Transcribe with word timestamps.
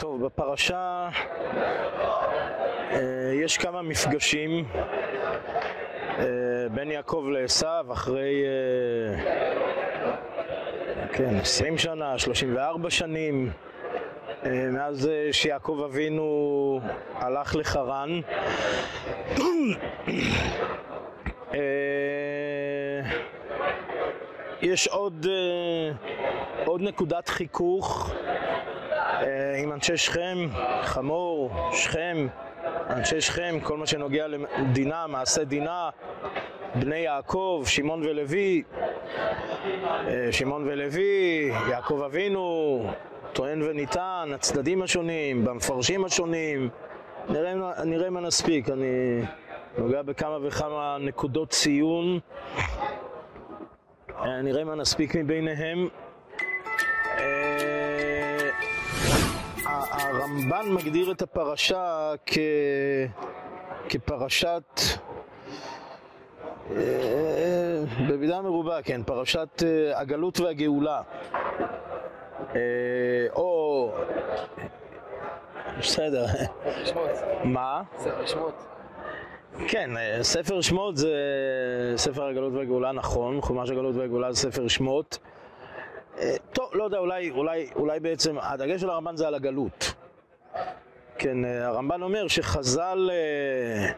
טוב, 0.00 0.24
בפרשה 0.24 1.08
אה, 2.90 3.32
יש 3.34 3.58
כמה 3.58 3.82
מפגשים 3.82 4.64
אה, 6.18 6.24
בין 6.74 6.90
יעקב 6.90 7.24
לעשו 7.32 7.92
אחרי 7.92 8.42
אה, 8.44 9.16
כן, 11.12 11.34
20 11.40 11.78
שנה, 11.78 12.18
34 12.18 12.90
שנים 12.90 13.50
מאז 14.72 15.10
שיעקב 15.32 15.82
אבינו 15.84 16.80
הלך 17.14 17.56
לחרן. 17.56 18.20
יש 24.62 24.88
עוד, 24.88 25.26
עוד 26.64 26.82
נקודת 26.82 27.28
חיכוך 27.28 28.12
עם 29.62 29.72
אנשי 29.72 29.96
שכם, 29.96 30.38
חמור, 30.82 31.50
שכם, 31.72 32.26
אנשי 32.90 33.20
שכם, 33.20 33.58
כל 33.62 33.76
מה 33.76 33.86
שנוגע 33.86 34.26
לדינה, 34.28 35.06
מעשה 35.06 35.44
דינה, 35.44 35.90
בני 36.74 36.98
יעקב, 36.98 37.62
שמעון 37.66 38.02
ולוי, 38.02 38.62
אה, 40.08 40.28
שמעון 40.32 40.68
ולוי, 40.68 41.50
יעקב 41.70 42.02
אבינו, 42.06 42.86
טוען 43.32 43.62
וניתן, 43.62 44.30
הצדדים 44.34 44.82
השונים, 44.82 45.44
במפרשים 45.44 46.04
השונים, 46.04 46.68
נראה, 47.28 47.54
נראה 47.84 48.10
מה 48.10 48.20
נספיק, 48.20 48.70
אני 48.70 49.22
נוגע 49.78 50.02
בכמה 50.02 50.38
וכמה 50.42 50.96
נקודות 51.00 51.50
ציון, 51.50 52.18
אה, 54.10 54.42
נראה 54.42 54.64
מה 54.64 54.74
נספיק 54.74 55.16
מביניהם. 55.16 55.88
הרמב"ן 60.10 60.66
מגדיר 60.72 61.12
את 61.12 61.22
הפרשה 61.22 62.12
כ... 62.26 62.38
כפרשת, 63.88 64.80
אה, 66.76 67.82
במידה 68.08 68.40
מרובה, 68.40 68.82
כן, 68.82 69.02
פרשת 69.02 69.62
אה, 69.62 70.00
הגלות 70.00 70.40
והגאולה. 70.40 71.02
אה, 72.54 72.60
או... 73.36 73.92
בסדר. 75.78 76.26
מה? 77.44 77.82
ספר 77.98 78.26
שמות. 78.26 78.54
כן, 79.68 79.90
ספר 80.22 80.60
שמות 80.60 80.96
זה 80.96 81.14
ספר 81.96 82.26
הגלות 82.26 82.52
והגאולה, 82.52 82.92
נכון, 82.92 83.40
חומש 83.40 83.70
הגלות 83.70 83.96
והגאולה 83.96 84.32
זה 84.32 84.40
ספר 84.50 84.68
שמות. 84.68 85.18
טוב, 86.52 86.70
לא 86.72 86.84
יודע, 86.84 86.98
אולי, 86.98 87.30
אולי, 87.30 87.70
אולי 87.76 88.00
בעצם 88.00 88.36
הדגש 88.40 88.80
של 88.80 88.90
הרמב"ן 88.90 89.16
זה 89.16 89.28
על 89.28 89.34
הגלות. 89.34 89.94
כן, 91.18 91.44
אה, 91.44 91.66
הרמב"ן 91.66 92.02
אומר 92.02 92.28
שחז"ל, 92.28 93.10
אה, 93.12 93.92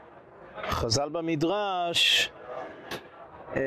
חז"ל 0.70 1.08
במדרש, 1.08 2.30
אה, 3.56 3.62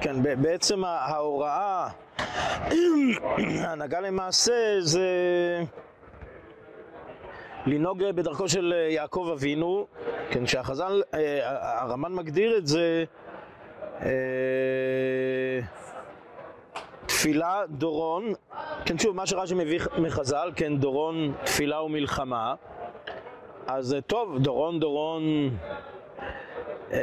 כן, 0.00 0.42
בעצם 0.42 0.84
ההוראה, 0.84 1.88
ההנהגה 3.64 4.00
למעשה 4.00 4.76
זה 4.80 5.08
לנהוג 7.66 8.04
בדרכו 8.04 8.48
של 8.48 8.74
יעקב 8.88 9.30
אבינו, 9.32 9.86
כן, 10.30 10.46
שהחז"ל, 10.46 11.02
הרמב"ן 11.60 12.12
מגדיר 12.12 12.58
את 12.58 12.66
זה 12.66 13.04
תפילה, 17.20 17.62
דורון, 17.68 18.32
כן 18.84 18.98
שוב, 18.98 19.16
מה 19.16 19.26
שרש"י 19.26 19.54
מביא 19.54 19.80
מחז"ל, 19.98 20.50
כן, 20.56 20.76
דורון, 20.76 21.32
תפילה 21.44 21.82
ומלחמה, 21.82 22.54
אז 23.66 23.94
אה, 23.94 24.00
טוב, 24.00 24.38
דורון, 24.38 24.80
דורון, 24.80 25.22
אה, 26.92 26.98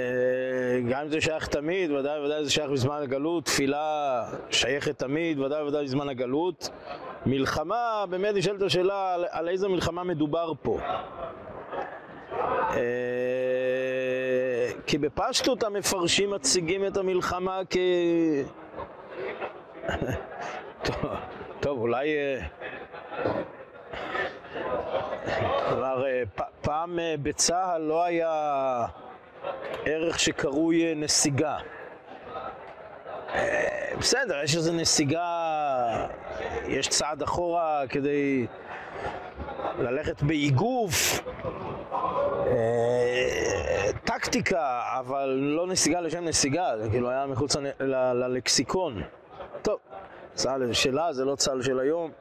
גם 0.89 1.01
אם 1.01 1.09
זה 1.09 1.21
שייך 1.21 1.47
תמיד, 1.47 1.91
ודאי 1.91 2.19
ודאי 2.19 2.43
זה 2.43 2.51
שייך 2.51 2.71
בזמן 2.71 3.01
הגלות, 3.01 3.45
תפילה 3.45 4.25
שייכת 4.49 4.99
תמיד, 4.99 5.39
ודאי 5.39 5.63
ודאי 5.63 5.83
בזמן 5.83 6.09
הגלות, 6.09 6.69
מלחמה, 7.25 8.05
באמת 8.09 8.35
נשאלת 8.35 8.61
השאלה 8.61 9.13
על, 9.13 9.25
על 9.29 9.49
איזה 9.49 9.67
מלחמה 9.67 10.03
מדובר 10.03 10.51
פה. 10.61 10.77
אה, 12.69 12.77
כי 14.87 14.97
בפשטות 14.97 15.63
המפרשים 15.63 16.31
מציגים 16.31 16.85
את 16.85 16.97
המלחמה 16.97 17.61
כ... 17.69 17.77
טוב, 21.59 21.79
אולי... 21.79 22.07
כלומר, 25.69 26.05
אה, 26.07 26.23
פעם 26.61 26.99
אה, 26.99 27.15
בצה"ל 27.23 27.81
לא 27.81 28.03
היה 28.03 28.85
ערך 29.85 30.19
שקרוי 30.19 30.85
אה, 30.85 30.93
נסיגה. 30.95 31.57
בסדר, 33.99 34.43
יש 34.43 34.55
איזו 34.55 34.73
נסיגה, 34.73 35.25
יש 36.67 36.87
צעד 36.87 37.21
אחורה 37.21 37.83
כדי 37.89 38.47
ללכת 39.79 40.23
באיגוף, 40.23 41.21
טקטיקה, 44.03 44.81
אבל 44.99 45.29
לא 45.29 45.67
נסיגה 45.67 46.01
לשם 46.01 46.23
נסיגה, 46.25 46.77
זה 46.77 46.89
כאילו 46.89 47.09
היה 47.09 47.25
מחוץ 47.25 47.55
ללקסיקון. 47.79 49.01
טוב, 49.67 49.79
צה"ל 50.33 50.73
שלה, 50.73 51.13
זה 51.13 51.25
לא 51.25 51.35
צה"ל 51.35 51.61
של 51.61 51.79
היום. 51.79 52.11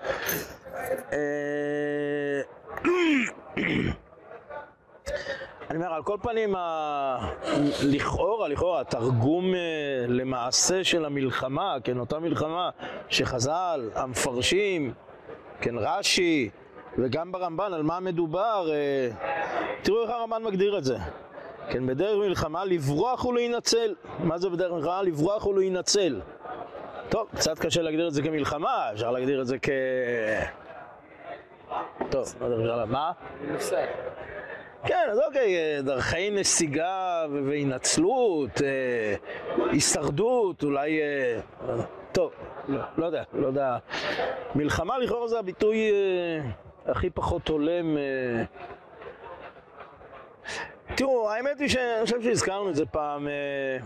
אה, 1.12 1.18
אני 5.70 5.76
אומר, 5.76 5.94
על 5.94 6.02
כל 6.02 6.16
פנים, 6.22 6.54
לכאורה, 7.82 8.48
לכאורה, 8.48 8.80
התרגום 8.80 9.54
אה, 9.54 9.60
למעשה 10.08 10.84
של 10.84 11.04
המלחמה, 11.04 11.76
כן, 11.84 11.98
אותה 11.98 12.18
מלחמה 12.18 12.70
שחז"ל, 13.08 13.90
המפרשים, 13.94 14.92
כן, 15.60 15.74
רש"י, 15.78 16.50
וגם 16.98 17.32
ברמב"ן, 17.32 17.72
על 17.72 17.82
מה 17.82 18.00
מדובר, 18.00 18.70
אה, 18.72 19.10
תראו 19.82 20.02
איך 20.02 20.10
הרמב"ן 20.10 20.42
מגדיר 20.42 20.78
את 20.78 20.84
זה. 20.84 20.96
כן, 21.70 21.86
בדרך 21.86 22.18
מלחמה 22.18 22.64
לברוח 22.64 23.24
ולהינצל. 23.24 23.94
מה 24.18 24.38
זה 24.38 24.50
בדרך 24.50 24.72
מלחמה? 24.72 25.02
לברוח 25.02 25.46
ולהינצל. 25.46 26.20
טוב, 27.08 27.28
קצת 27.36 27.58
קשה 27.58 27.82
להגדיר 27.82 28.08
את 28.08 28.14
זה 28.14 28.22
כמלחמה, 28.22 28.92
אפשר 28.92 29.10
להגדיר 29.10 29.40
את 29.40 29.46
זה 29.46 29.58
כ... 29.62 29.68
טוב, 32.10 32.34
לא 32.40 32.46
יודע, 32.46 32.84
אפשר... 32.84 32.84
מה? 32.84 33.12
כן, 34.84 35.08
אז 35.10 35.20
אוקיי, 35.28 35.82
דרכי 35.82 36.30
נסיגה 36.30 37.24
והינצלות, 37.46 38.62
אה, 38.62 39.14
הישרדות, 39.70 40.62
אולי... 40.62 41.00
אה, 41.00 41.40
טוב, 42.12 42.32
לא, 42.68 42.80
לא 42.96 43.06
יודע, 43.06 43.22
לא 43.32 43.46
יודע. 43.46 43.76
מלחמה 44.54 44.98
לכאורה 44.98 45.28
זה 45.28 45.38
הביטוי 45.38 45.90
אה, 45.90 46.40
הכי 46.92 47.10
פחות 47.10 47.48
הולם. 47.48 47.96
אה... 47.96 48.44
תראו, 50.94 51.30
האמת 51.30 51.60
היא 51.60 51.68
שאני 51.68 52.04
חושב 52.04 52.22
שהזכרנו 52.22 52.70
את 52.70 52.74
זה 52.74 52.86
פעם. 52.86 53.28
אה... 53.28 53.78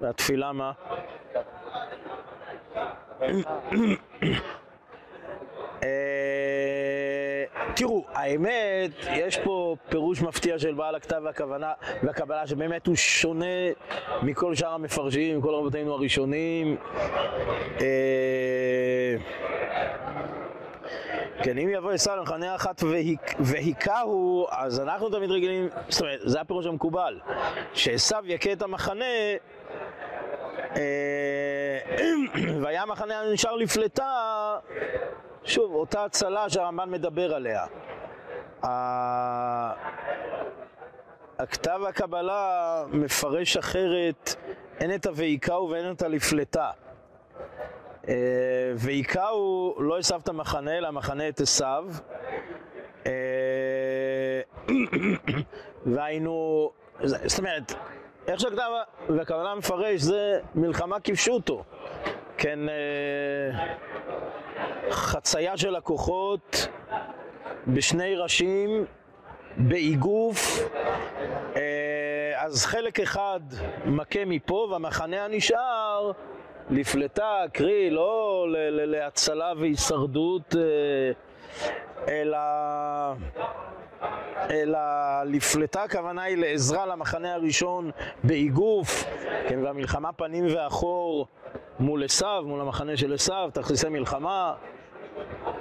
והתפילה 0.00 0.52
מה? 0.52 0.72
אה, 5.82 7.44
תראו, 7.76 8.04
האמת, 8.14 8.90
יש 9.12 9.38
פה 9.38 9.76
פירוש 9.88 10.22
מפתיע 10.22 10.58
של 10.58 10.74
בעל 10.74 10.94
הכתב 10.94 11.20
והכוונה 11.24 11.72
והקבלה 12.02 12.46
שבאמת 12.46 12.86
הוא 12.86 12.96
שונה 12.96 13.46
מכל 14.22 14.54
שאר 14.54 14.72
המפרשים, 14.72 15.38
מכל 15.38 15.54
רבותינו 15.54 15.92
הראשונים. 15.92 16.76
כן, 21.42 21.58
אם 21.58 21.68
יבוא 21.68 21.92
עשו 21.92 22.16
למחנה 22.16 22.54
אחת 22.54 22.82
והיכהו, 23.40 24.46
אז 24.50 24.80
אנחנו 24.80 25.10
תמיד 25.10 25.30
רגילים, 25.30 25.68
זאת 25.88 26.00
אומרת, 26.00 26.20
זה 26.24 26.40
הפירוש 26.40 26.66
המקובל, 26.66 27.20
שעשו 27.72 28.16
יכה 28.24 28.52
את 28.52 28.62
המחנה, 28.62 29.04
אה, 30.76 31.78
והיה 32.62 32.82
המחנה 32.82 33.20
הנשאר 33.20 33.54
לפלטה, 33.54 34.58
שוב, 35.44 35.74
אותה 35.74 36.04
הצלה 36.04 36.50
שהרמב"ן 36.50 36.90
מדבר 36.90 37.34
עליה. 37.34 37.66
הכתב 41.38 41.80
הקבלה 41.88 42.84
מפרש 42.88 43.56
אחרת, 43.56 44.34
אין 44.80 44.94
את 44.94 45.06
הוהיכהו 45.06 45.70
ואין 45.70 45.92
את 45.92 46.02
הלפלטה. 46.02 46.70
אה, 48.08 48.14
והיכהו 48.74 49.74
לא 49.78 49.98
עשו 49.98 50.16
את 50.16 50.28
המחנה, 50.28 50.78
אלא 50.78 50.88
המחנה 50.88 51.28
את 51.28 51.40
עשיו. 51.40 51.86
אה, 53.06 53.12
והיינו, 55.94 56.70
זאת 57.02 57.38
אומרת, 57.38 57.72
איך 58.26 58.40
שהכתב 58.40 58.70
והכוונה 59.08 59.54
מפרש 59.54 60.00
זה 60.00 60.40
מלחמה 60.54 61.00
כפשוטו. 61.00 61.64
כן, 62.36 62.58
אה, 62.68 63.74
חצייה 64.90 65.56
של 65.56 65.76
הכוחות 65.76 66.68
בשני 67.66 68.16
ראשים, 68.16 68.84
באיגוף, 69.56 70.68
אז 72.36 72.66
חלק 72.66 73.00
אחד 73.00 73.40
מכה 73.84 74.24
מפה 74.24 74.68
והמחנה 74.70 75.24
הנשאר 75.24 76.12
לפלטה, 76.70 77.44
קרי, 77.52 77.90
לא 77.90 78.46
להצלה 78.70 79.52
והישרדות, 79.58 80.56
אה, 80.56 81.12
אלא, 82.08 82.38
אלא 84.50 84.78
לפלטה, 85.26 85.82
הכוונה 85.82 86.22
היא 86.22 86.36
לעזרה 86.36 86.86
למחנה 86.86 87.34
הראשון 87.34 87.90
באיגוף, 88.24 89.04
כן, 89.48 89.64
והמלחמה 89.64 90.12
פנים 90.12 90.46
ואחור 90.54 91.26
מול 91.80 92.04
עשיו, 92.04 92.42
מול 92.46 92.60
המחנה 92.60 92.96
של 92.96 93.14
עשיו, 93.14 93.50
תכסיסי 93.52 93.88
מלחמה, 93.88 94.54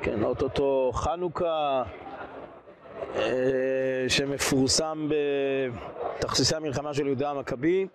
כן, 0.01 0.23
אוטוטו 0.23 0.91
חנוכה, 0.93 1.83
אה, 3.15 4.05
שמפורסם 4.07 5.09
בתכסיסי 6.19 6.55
המלחמה 6.55 6.93
של 6.93 7.07
יהודה 7.07 7.29
המכבי. 7.29 7.87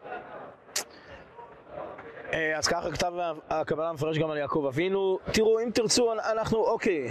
אה, 2.32 2.58
אז 2.58 2.68
ככה 2.68 2.90
כתב 2.90 3.12
הקבלה 3.50 3.92
מפרש 3.92 4.18
גם 4.18 4.30
על 4.30 4.36
יעקב 4.36 4.64
אבינו. 4.68 5.18
תראו, 5.32 5.60
אם 5.60 5.70
תרצו, 5.74 6.12
אנחנו, 6.12 6.58
אוקיי, 6.58 7.08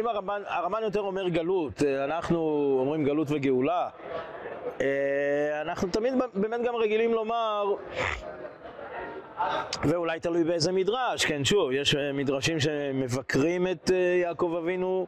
אם 0.00 0.06
הרמב"ן, 0.06 0.42
הרמב"ן 0.46 0.82
יותר 0.82 1.00
אומר 1.00 1.28
גלות, 1.28 1.82
אה, 1.82 2.04
אנחנו 2.04 2.76
אומרים 2.80 3.04
גלות 3.04 3.28
וגאולה, 3.30 3.88
אנחנו 5.62 5.88
תמיד 5.88 6.14
באמת 6.34 6.60
גם 6.62 6.76
רגילים 6.76 7.14
לומר 7.14 7.74
ואולי 9.82 10.20
תלוי 10.20 10.44
באיזה 10.44 10.72
מדרש, 10.72 11.24
כן, 11.24 11.44
שוב, 11.44 11.70
יש 11.72 11.94
אה, 11.94 12.12
מדרשים 12.12 12.60
שמבקרים 12.60 13.66
את 13.66 13.90
אה, 13.90 13.96
יעקב 13.96 14.54
אבינו, 14.62 15.06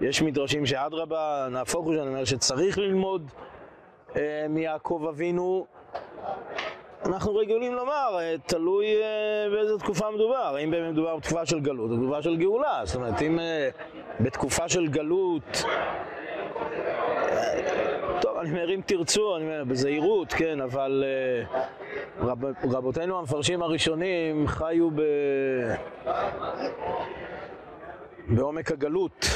יש 0.00 0.22
מדרשים 0.22 0.66
שאדרבה, 0.66 1.48
נהפוך 1.50 1.84
הוא, 1.84 1.94
שאני 1.94 2.08
אומר 2.08 2.24
שצריך 2.24 2.78
ללמוד 2.78 3.30
אה, 4.16 4.46
מיעקב 4.48 5.06
אבינו. 5.08 5.66
אנחנו 7.06 7.36
רגילים 7.36 7.74
לומר, 7.74 8.18
תלוי 8.46 8.86
באיזה 9.52 9.78
תקופה 9.78 10.10
מדובר, 10.10 10.56
האם 10.56 10.70
באמת 10.70 10.92
מדובר 10.92 11.16
בתקופה 11.16 11.46
של 11.46 11.60
גלות 11.60 11.90
או 11.90 11.96
בתקופה 11.96 12.22
של 12.22 12.36
גאולה, 12.36 12.80
זאת 12.84 12.96
אומרת, 12.96 13.22
אם 13.22 13.38
בתקופה 14.20 14.68
של 14.68 14.88
גלות 14.88 15.64
טוב, 18.20 18.38
אני 18.38 18.50
אומר, 18.50 18.74
אם 18.74 18.80
תרצו, 18.86 19.36
אני 19.36 19.44
אומר, 19.44 19.64
בזהירות, 19.64 20.32
כן, 20.32 20.60
אבל 20.60 21.04
רב, 22.20 22.44
רבותינו 22.64 23.18
המפרשים 23.18 23.62
הראשונים 23.62 24.46
חיו 24.46 24.90
ב... 24.90 25.02
בעומק 28.28 28.72
הגלות. 28.72 29.26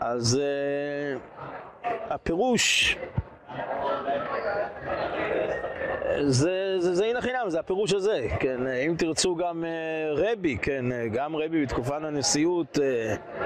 אז 0.00 0.40
הפירוש 2.10 2.96
זה, 6.20 6.76
זה, 6.78 6.94
זה 6.94 7.04
הנה 7.04 7.20
חינם, 7.20 7.44
זה 7.48 7.60
הפירוש 7.60 7.92
הזה, 7.92 8.26
כן, 8.40 8.66
אם 8.66 8.94
תרצו 8.98 9.36
גם 9.36 9.64
uh, 9.64 10.20
רבי, 10.20 10.58
כן, 10.62 10.84
גם 11.12 11.36
רבי 11.36 11.62
בתקופת 11.62 12.02
הנשיאות 12.02 12.78
uh, 12.78 13.40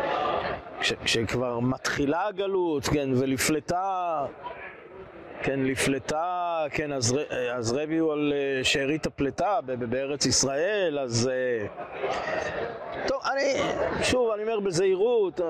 כש, 0.81 0.93
כשכבר 1.05 1.61
מתחילה 1.61 2.27
הגלות, 2.27 2.85
כן, 2.85 3.09
ולפלטה, 3.17 4.25
כן, 5.47 5.61
לפלטה, 5.61 6.65
כן, 6.71 6.93
אז, 6.93 7.19
אז 7.53 7.73
רבי 7.73 7.99
הוא 7.99 8.13
על 8.13 8.33
אה, 8.37 8.65
שארית 8.65 9.07
הפלטה 9.07 9.59
בארץ 9.79 10.27
ישראל, 10.27 10.99
אז... 10.99 11.31
אה, 11.33 11.67
טוב, 13.07 13.21
אני, 13.33 13.55
שוב, 14.03 14.31
אני 14.31 14.43
אומר 14.43 14.61
בזהירות, 14.61 15.41
אה, 15.41 15.47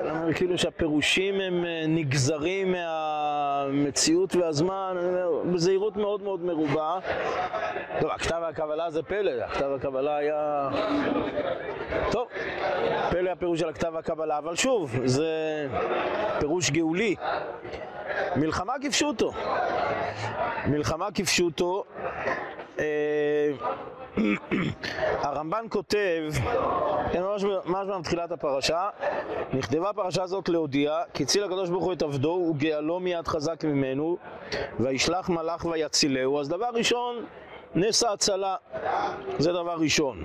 אני 0.00 0.10
אומר 0.10 0.32
כאילו 0.34 0.58
שהפירושים 0.58 1.40
הם 1.40 1.64
נגזרים 1.88 2.72
מהמציאות 2.72 4.36
והזמן, 4.36 4.96
אני 4.98 5.08
אומר, 5.08 5.42
בזהירות 5.54 5.96
מאוד 5.96 6.22
מאוד 6.22 6.44
מרובה. 6.44 6.98
טוב, 8.00 8.10
הכתב 8.10 8.38
והקבלה 8.42 8.90
זה 8.90 9.02
פלא, 9.02 9.30
הכתב 9.30 9.66
והקבלה 9.70 10.16
היה... 10.16 10.68
טוב, 12.10 12.28
פלא 13.10 13.30
הפירוש 13.30 13.60
של 13.60 13.68
הכתב 13.68 13.90
והקבלה, 13.94 14.38
אבל 14.38 14.56
שוב, 14.56 14.96
זה 15.04 15.66
פירוש 16.40 16.70
גאולי. 16.70 17.14
מלחמה 18.36 18.72
כפשוטו. 19.18 19.32
מלחמה 20.66 21.08
כפשוטו. 21.14 21.84
אה, 22.78 23.52
הרמב"ן 25.22 25.64
כותב, 25.70 26.22
כן, 27.12 27.22
ממש, 27.22 27.44
ממש 27.44 27.88
מתחילת 27.98 28.32
הפרשה, 28.32 28.88
נכתבה 29.52 29.92
פרשה 29.92 30.26
זאת 30.26 30.48
להודיע, 30.48 31.02
כי 31.14 31.22
הציל 31.22 31.44
הקדוש 31.44 31.70
ברוך 31.70 31.84
הוא 31.84 31.92
את 31.92 32.02
עבדו 32.02 32.46
וגאלו 32.50 33.00
מיד 33.00 33.28
חזק 33.28 33.64
ממנו, 33.64 34.16
וישלח 34.80 35.28
מלאך 35.28 35.64
ויצילהו. 35.64 36.40
אז 36.40 36.48
דבר 36.48 36.68
ראשון, 36.74 37.24
נס 37.74 38.02
ההצלה, 38.02 38.56
זה 39.38 39.52
דבר 39.52 39.76
ראשון. 39.80 40.24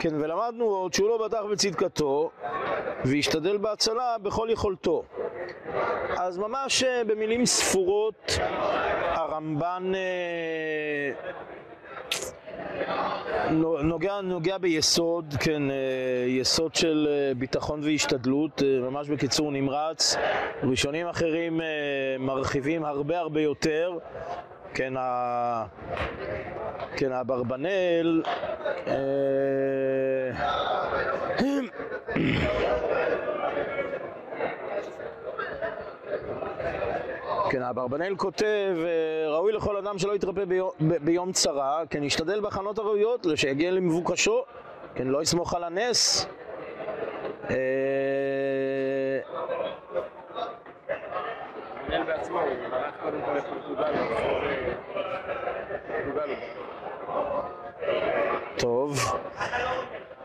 כן, 0.00 0.14
ולמדנו 0.20 0.64
עוד 0.64 0.94
שהוא 0.94 1.08
לא 1.08 1.26
בטח 1.26 1.40
בצדקתו, 1.52 2.30
והשתדל 3.04 3.56
בהצלה 3.56 4.16
בכל 4.22 4.48
יכולתו. 4.50 5.04
אז 6.16 6.38
ממש 6.38 6.82
אה, 6.82 7.04
במילים 7.04 7.46
ספורות 7.46 8.38
הרמב"ן 9.12 9.92
אה, 9.94 11.12
נוגע, 13.82 14.20
נוגע 14.20 14.58
ביסוד, 14.58 15.34
כן, 15.40 15.70
אה, 15.70 15.76
יסוד 16.26 16.74
של 16.74 17.08
ביטחון 17.38 17.80
והשתדלות, 17.84 18.62
ממש 18.82 19.08
בקיצור 19.08 19.50
נמרץ. 19.50 20.16
ראשונים 20.62 21.06
אחרים 21.06 21.60
מרחיבים 22.18 22.84
הרבה 22.84 23.18
הרבה 23.18 23.40
יותר. 23.40 23.98
כן, 24.74 24.94
ה... 24.96 25.64
כן, 26.96 27.12
אברבנאל 27.12 28.22
כן, 37.54 37.62
אברבנאל 37.62 38.16
כותב, 38.16 38.76
אה, 38.84 39.30
ראוי 39.30 39.52
לכל 39.52 39.76
אדם 39.76 39.98
שלא 39.98 40.14
יתרפא 40.14 40.44
ביום, 40.44 40.70
ביום 40.80 41.32
צרה, 41.32 41.82
כן, 41.90 42.04
ישתדל 42.04 42.40
בהכנות 42.40 42.78
הראויות, 42.78 43.26
שיגיע 43.34 43.70
למבוקשו, 43.70 44.44
כן, 44.94 45.06
לא 45.06 45.22
יסמוך 45.22 45.54
על 45.54 45.64
הנס. 45.64 46.26
אה, 47.50 47.56
טוב. 58.58 58.98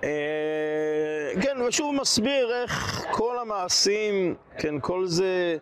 אה, 0.04 1.32
כן, 1.42 1.62
ושוב 1.62 1.96
מסביר 1.96 2.62
איך 2.62 3.06
כל 3.12 3.40
המעשים, 3.40 4.36
כן, 4.58 4.80
כל 4.80 5.06
זה... 5.06 5.58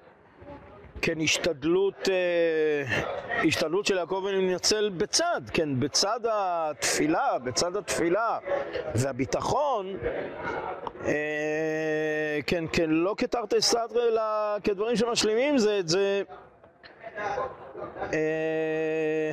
כן, 1.01 1.21
השתדלות, 1.21 2.09
אה, 2.09 3.01
השתדלות 3.47 3.85
של 3.85 3.97
יעקב 3.97 4.23
וננצל 4.25 4.89
בצד, 4.97 5.41
כן, 5.53 5.79
בצד 5.79 6.19
התפילה, 6.31 7.39
בצד 7.43 7.75
התפילה 7.75 8.37
והביטחון, 8.95 9.97
אה, 11.05 12.39
כן, 12.47 12.63
כן, 12.73 12.89
לא 12.89 13.15
כתרתי 13.17 13.61
סתרי, 13.61 14.07
אלא 14.07 14.21
כדברים 14.63 14.95
שמשלימים 14.95 15.57
זה 15.57 15.79
את 15.79 15.87
זה. 15.87 16.21
אה, 18.13 19.31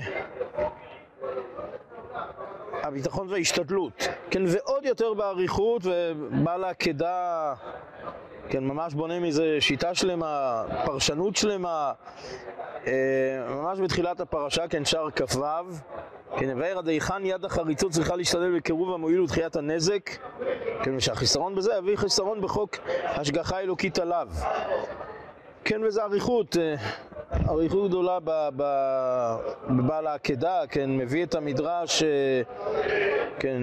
הביטחון 2.82 3.28
וההשתדלות, 3.30 4.08
כן, 4.30 4.42
ועוד 4.46 4.84
יותר 4.84 5.14
באריכות 5.14 5.82
ובעל 5.84 6.64
העקדה 6.64 7.54
כן, 8.48 8.64
ממש 8.64 8.94
בונה 8.94 9.20
מזה 9.20 9.56
שיטה 9.60 9.94
שלמה, 9.94 10.62
פרשנות 10.84 11.36
שלמה, 11.36 11.92
אה, 12.86 12.92
ממש 13.48 13.80
בתחילת 13.80 14.20
הפרשה, 14.20 14.68
כן, 14.68 14.84
שער 14.84 15.10
כ"ו, 15.10 15.44
כן, 16.38 16.58
וירא 16.58 16.80
דיכן 16.80 17.26
יד 17.26 17.44
החריצות 17.44 17.92
צריכה 17.92 18.16
להשתדל 18.16 18.56
בקירוב 18.56 18.94
המועיל 18.94 19.20
ודחיית 19.20 19.56
הנזק, 19.56 20.10
כן, 20.82 20.96
ושהחיסרון 20.96 21.54
בזה 21.54 21.72
יביא 21.78 21.96
חיסרון 21.96 22.40
בחוק 22.40 22.76
השגחה 23.04 23.60
אלוקית 23.60 23.98
עליו. 23.98 24.28
כן, 25.64 25.84
וזה 25.84 26.02
אריכות, 26.02 26.56
אה, 26.56 26.74
אריכות 27.48 27.88
גדולה 27.88 28.18
בבעל 29.68 30.06
העקדה, 30.06 30.60
כן, 30.68 30.96
מביא 30.96 31.24
את 31.24 31.34
המדרש, 31.34 32.02
אה, 32.02 32.42
כן, 33.38 33.62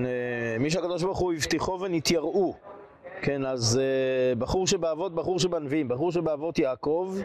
מי 0.59 0.69
שהקדוש 0.69 1.03
ברוך 1.03 1.17
הוא 1.17 1.33
הבטיחו 1.33 1.79
ונתייראו. 1.81 2.71
כן, 3.21 3.45
אז 3.45 3.79
uh, 3.79 4.39
בחור 4.39 4.67
שבאבות, 4.67 5.15
בחור 5.15 5.39
שבנביאים, 5.39 5.87
בחור 5.87 6.11
שבאבות 6.11 6.59
יעקב, 6.59 7.15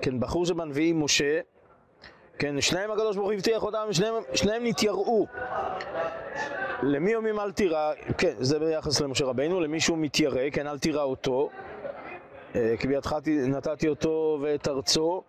כן, 0.00 0.20
בחור 0.20 0.46
שבנביאים 0.46 1.00
משה, 1.00 1.40
כן, 2.38 2.60
שניהם 2.60 2.90
הקדוש 2.90 3.16
ברוך 3.16 3.28
הוא 3.28 3.34
הבטיח 3.34 3.62
אותם, 3.62 3.86
שניהם, 3.90 4.14
שניהם 4.34 4.66
נתייראו. 4.66 5.26
למי 6.82 7.14
אומרים 7.14 7.40
אל 7.40 7.52
תירא, 7.52 7.92
כן, 8.18 8.32
זה 8.38 8.58
ביחס 8.58 9.00
למשה 9.00 9.24
רבינו, 9.24 9.60
למי 9.60 9.80
שהוא 9.80 9.98
מתיירא, 9.98 10.50
כן, 10.52 10.66
אל 10.66 10.78
תירא 10.78 11.02
אותו, 11.02 11.50
אה, 12.54 12.74
כי 12.78 12.88
בידך 12.88 13.14
נתתי 13.26 13.88
אותו 13.88 14.38
ואת 14.42 14.68
ארצו. 14.68 15.22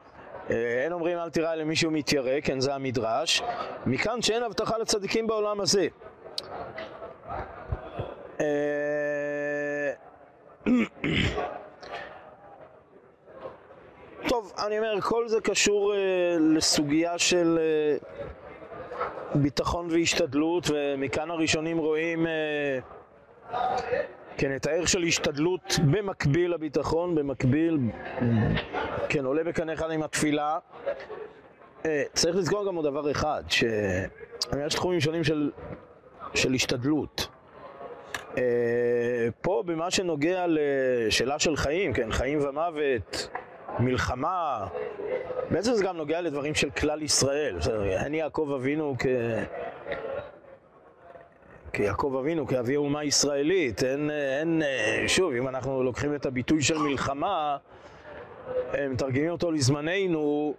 אה, 0.49 0.83
אין 0.83 0.91
אומרים 0.91 1.17
אל 1.17 1.29
תירא 1.29 1.55
למי 1.55 1.75
שהוא 1.75 1.93
מתיירא, 1.93 2.41
כן, 2.43 2.59
זה 2.59 2.75
המדרש. 2.75 3.43
מכאן 3.85 4.21
שאין 4.21 4.43
הבטחה 4.43 4.77
לצדיקים 4.77 5.27
בעולם 5.27 5.61
הזה. 5.61 5.87
אה, 8.39 8.45
טוב, 14.27 14.43
אני 14.57 14.79
אומר, 14.79 15.01
כל 15.01 15.27
זה 15.27 15.41
קשור 15.41 15.93
uh, 15.93 15.97
לסוגיה 16.39 17.17
של 17.17 17.59
uh, 17.59 19.37
ביטחון 19.37 19.87
והשתדלות, 19.91 20.67
ומכאן 20.69 21.31
הראשונים 21.31 21.77
רואים 21.77 22.25
uh, 22.25 23.49
כן, 24.37 24.55
את 24.55 24.65
הערך 24.65 24.87
של 24.87 25.03
השתדלות 25.03 25.79
במקביל 25.91 26.53
לביטחון, 26.53 27.15
במקביל, 27.15 27.77
כן, 29.09 29.25
עולה 29.25 29.43
בקנה 29.43 29.73
אחד 29.73 29.91
עם 29.91 30.03
התפילה. 30.03 30.59
Uh, 31.83 31.87
צריך 32.13 32.35
לזכור 32.35 32.67
גם 32.67 32.75
עוד 32.75 32.85
דבר 32.85 33.11
אחד, 33.11 33.43
שיש 33.49 34.73
תחומים 34.75 34.99
שונים 34.99 35.23
של, 35.23 35.51
של 36.33 36.53
השתדלות. 36.53 37.27
Uh, 38.33 38.37
פה 39.41 39.63
במה 39.65 39.91
שנוגע 39.91 40.45
לשאלה 40.47 41.39
של 41.39 41.55
חיים, 41.55 41.93
כן, 41.93 42.11
חיים 42.11 42.39
ומוות, 42.41 43.29
מלחמה, 43.79 44.67
בעצם 45.51 45.73
זה 45.73 45.83
גם 45.83 45.97
נוגע 45.97 46.21
לדברים 46.21 46.55
של 46.55 46.69
כלל 46.69 47.01
ישראל. 47.01 47.57
אני 47.97 48.17
יעקב 48.17 48.51
אבינו 48.55 48.95
כ... 48.99 49.05
כיעקב 51.73 52.15
אבינו, 52.19 52.47
כאבי 52.47 52.75
אומה 52.75 53.03
ישראלית. 53.03 53.83
אין, 53.83 54.11
אין, 54.11 54.61
שוב, 55.07 55.33
אם 55.33 55.47
אנחנו 55.47 55.83
לוקחים 55.83 56.15
את 56.15 56.25
הביטוי 56.25 56.61
של 56.61 56.77
מלחמה, 56.77 57.57
מתרגמים 58.89 59.29
אותו 59.29 59.51
לזמננו, 59.51 60.53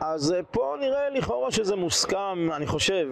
אז 0.00 0.34
פה 0.50 0.76
נראה 0.80 1.10
לכאורה 1.10 1.50
שזה 1.50 1.76
מוסכם, 1.76 2.48
אני 2.52 2.66
חושב, 2.66 3.08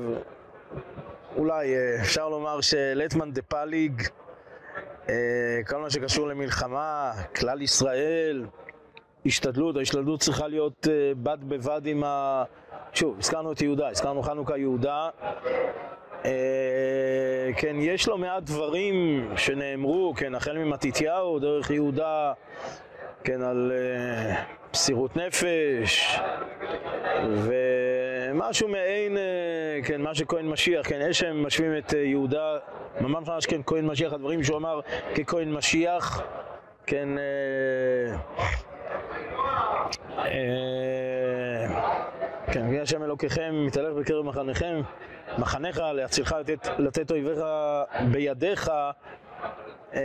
אולי 1.36 1.74
אפשר 2.00 2.28
לומר 2.28 2.60
שלטמן 2.60 3.32
דה 3.32 3.42
פליג, 3.42 4.02
כל 5.66 5.76
מה 5.76 5.90
שקשור 5.90 6.28
למלחמה, 6.28 7.12
כלל 7.36 7.62
ישראל, 7.62 8.44
השתדלות, 9.26 9.76
ההשתדלות 9.76 10.20
צריכה 10.20 10.48
להיות 10.48 10.86
uh, 10.86 10.88
בד 11.22 11.38
בבד 11.48 11.86
עם 11.86 12.04
ה... 12.04 12.44
שוב, 12.92 13.16
הזכרנו 13.18 13.52
את 13.52 13.62
יהודה, 13.62 13.88
הזכרנו 13.88 14.22
חנוכה 14.22 14.58
יהודה. 14.58 15.08
Uh, 16.22 16.26
כן, 17.56 17.76
יש 17.78 18.08
לו 18.08 18.18
מעט 18.18 18.42
דברים 18.42 19.28
שנאמרו, 19.36 20.14
כן, 20.16 20.34
החל 20.34 20.58
ממתתיהו, 20.58 21.38
דרך 21.38 21.70
יהודה, 21.70 22.32
כן, 23.24 23.42
על 23.42 23.72
uh, 23.72 24.38
מסירות 24.72 25.16
נפש, 25.16 26.18
ומשהו 27.26 28.68
מעין, 28.68 29.16
כן, 29.84 30.00
מה 30.00 30.14
שכהן 30.14 30.48
משיח, 30.48 30.88
כן, 30.88 31.00
יש 31.10 31.18
שהם 31.18 31.46
משווים 31.46 31.78
את 31.78 31.92
יהודה, 31.92 32.58
ממש 33.00 33.28
ממש 33.28 33.46
כן, 33.46 33.60
כהן 33.66 33.86
משיח, 33.86 34.12
הדברים 34.12 34.42
שהוא 34.42 34.56
אמר 34.56 34.80
ככהן 35.14 35.52
משיח, 35.52 36.22
כן, 36.86 37.08
אה, 37.18 38.16
כן, 42.52 42.68
בגלל 42.70 42.82
השם 42.82 43.02
אלוקיכם 43.02 43.64
מתהלך 43.66 43.94
בקרב 43.94 44.24
מחניכם, 44.24 44.80
מחניך 45.38 45.78
להצילך 45.94 46.36
לתת, 46.40 46.68
לתת 46.78 47.10
אויביך 47.10 47.38
בידיך. 48.12 48.70
אה, 49.94 50.00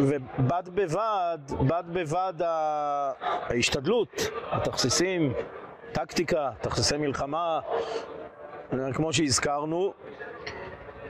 ובד 0.00 0.68
בבד, 0.74 1.38
בד 1.66 1.84
בבד 1.92 2.34
ההשתדלות, 3.48 4.30
התכסיסים, 4.50 5.32
טקטיקה, 5.92 6.50
תכסיסי 6.60 6.96
מלחמה, 6.96 7.60
כמו 8.94 9.12
שהזכרנו. 9.12 9.92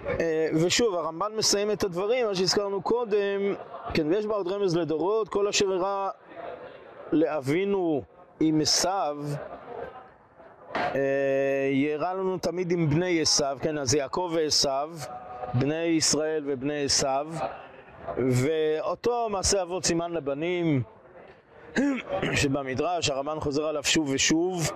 אה, 0.07 0.49
ושוב, 0.55 0.95
הרמב"ן 0.95 1.33
מסיים 1.37 1.71
את 1.71 1.85
הדברים, 1.85 2.27
מה 2.27 2.35
שהזכרנו 2.35 2.83
קודם, 2.83 3.55
כן, 3.95 4.07
ויש 4.07 4.27
בה 4.27 4.35
עוד 4.35 4.49
רמז 4.49 4.77
לדורות, 4.77 5.29
כל 5.29 5.49
אשר 5.49 5.73
הראה 5.73 6.11
לאבינו 7.13 8.03
עם 8.41 8.61
עשיו, 8.61 9.19
אה, 10.77 11.71
יראה 11.73 12.15
לנו 12.15 12.39
תמיד 12.39 12.73
עם 12.73 12.91
בני 12.91 13.21
עשיו, 13.21 13.59
כן, 13.61 13.79
אז 13.79 13.95
יעקב 13.95 14.31
ועשיו, 14.35 14.91
בני 15.55 15.85
ישראל 15.85 16.45
ובני 16.47 16.85
עשיו, 16.85 17.29
ואותו 18.17 19.29
מעשה 19.29 19.63
אבות 19.63 19.85
סימן 19.85 20.13
לבנים 20.13 20.83
שבמדרש, 22.41 23.11
הרמב"ן 23.11 23.41
חוזר 23.41 23.65
עליו 23.67 23.85
שוב 23.85 24.09
ושוב, 24.09 24.71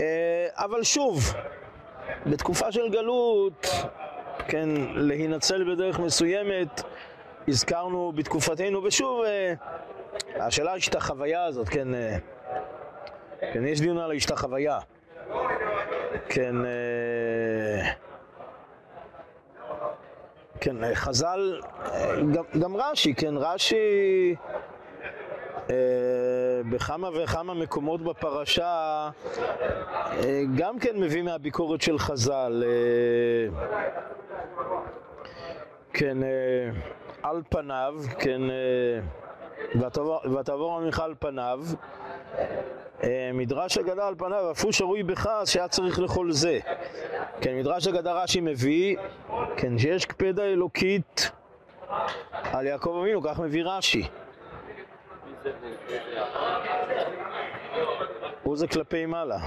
אה, 0.00 0.46
אבל 0.52 0.82
שוב, 0.82 1.34
בתקופה 2.26 2.72
של 2.72 2.88
גלות, 2.88 3.66
כן, 4.48 4.68
להינצל 4.94 5.72
בדרך 5.72 5.98
מסוימת, 5.98 6.82
הזכרנו 7.48 8.12
בתקופתנו, 8.14 8.84
ושוב, 8.84 9.24
אה, 9.24 9.54
השאלה 10.36 10.74
החוויה 10.96 11.44
הזאת, 11.44 11.68
כן, 11.68 11.94
אה, 11.94 12.16
כן, 13.52 13.66
יש 13.66 13.80
דיון 13.80 13.98
על 13.98 14.10
ההשתחוויה, 14.10 14.78
כן, 16.28 16.56
אה, 16.64 17.92
כן, 20.60 20.94
חז"ל, 20.94 21.60
גם, 22.32 22.44
גם 22.60 22.76
רש"י, 22.76 23.14
כן, 23.14 23.34
רש"י 23.36 24.34
בכמה 26.70 27.08
וכמה 27.14 27.54
מקומות 27.54 28.02
בפרשה 28.02 29.10
גם 30.56 30.78
כן 30.78 31.00
מביא 31.00 31.22
מהביקורת 31.22 31.82
של 31.82 31.98
חז"ל 31.98 32.62
כן, 35.94 36.18
על 37.22 37.42
פניו, 37.48 37.94
כן, 38.18 38.40
אה, 38.50 39.00
ותעבור 40.38 40.76
המלכה 40.76 41.04
על 41.04 41.14
פניו, 41.18 41.60
אה, 43.02 43.30
מדרש 43.34 43.78
אגדה 43.78 44.08
על 44.08 44.14
פניו, 44.18 44.50
אף 44.50 44.64
הוא 44.64 44.72
שרוי 44.72 45.02
בכעס 45.02 45.50
שהיה 45.50 45.68
צריך 45.68 45.98
לכל 45.98 46.32
זה. 46.32 46.58
כן, 47.40 47.58
מדרש 47.58 47.88
אגדה 47.88 48.12
רש"י 48.12 48.40
מביא, 48.40 48.96
כן, 49.56 49.78
שיש 49.78 50.06
קפדה 50.06 50.44
אלוקית 50.44 51.30
על 52.52 52.66
יעקב 52.66 52.96
אבינו, 53.00 53.22
כך 53.22 53.40
מביא 53.40 53.64
רש"י. 53.64 54.08
הוא 58.42 58.56
זה 58.56 58.68
כלפי 58.68 59.06
מעלה. 59.06 59.38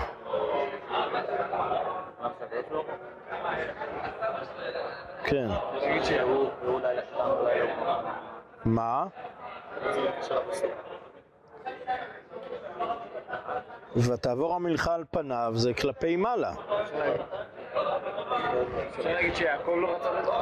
כן. 5.28 5.48
מה? 8.66 9.06
ותעבור 13.96 14.56
המלכה 14.56 14.94
על 14.94 15.04
פניו 15.12 15.54
זה 15.56 15.74
כלפי 15.74 16.16
מעלה. 16.16 16.52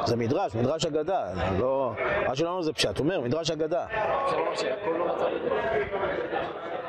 זה 0.04 0.16
מדרש, 0.16 0.54
מדרש 0.54 0.86
אגדה, 0.86 1.32
לא... 1.58 1.92
מה 2.28 2.34
שלנו 2.34 2.62
זה 2.62 2.72
פשט, 2.72 2.98
אומר, 2.98 3.20
מדרש 3.20 3.50
אגדה. 3.50 3.86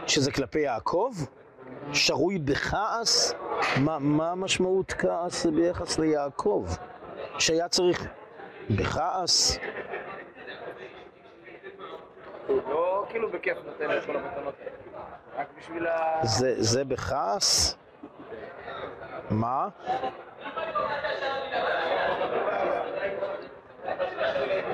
שזה 0.07 0.31
כלפי 0.31 0.59
יעקב? 0.59 1.11
שרוי 1.93 2.37
בכעס? 2.37 3.33
מה 3.77 4.31
המשמעות 4.31 4.93
כעס 4.93 5.45
ביחס 5.45 5.99
ליעקב? 5.99 6.65
שהיה 7.39 7.67
צריך 7.67 8.07
בכעס? 8.69 9.59
לא 12.49 13.05
כאילו 13.09 13.31
בכיף 13.31 13.57
נותן 13.65 13.97
את 13.97 14.05
כל 14.05 14.15
המתנות 14.17 14.55
רק 15.37 15.47
בשביל 15.59 15.87
ה... 15.87 16.21
זה 16.57 16.83
בכעס? 16.85 17.77
מה? 19.29 19.67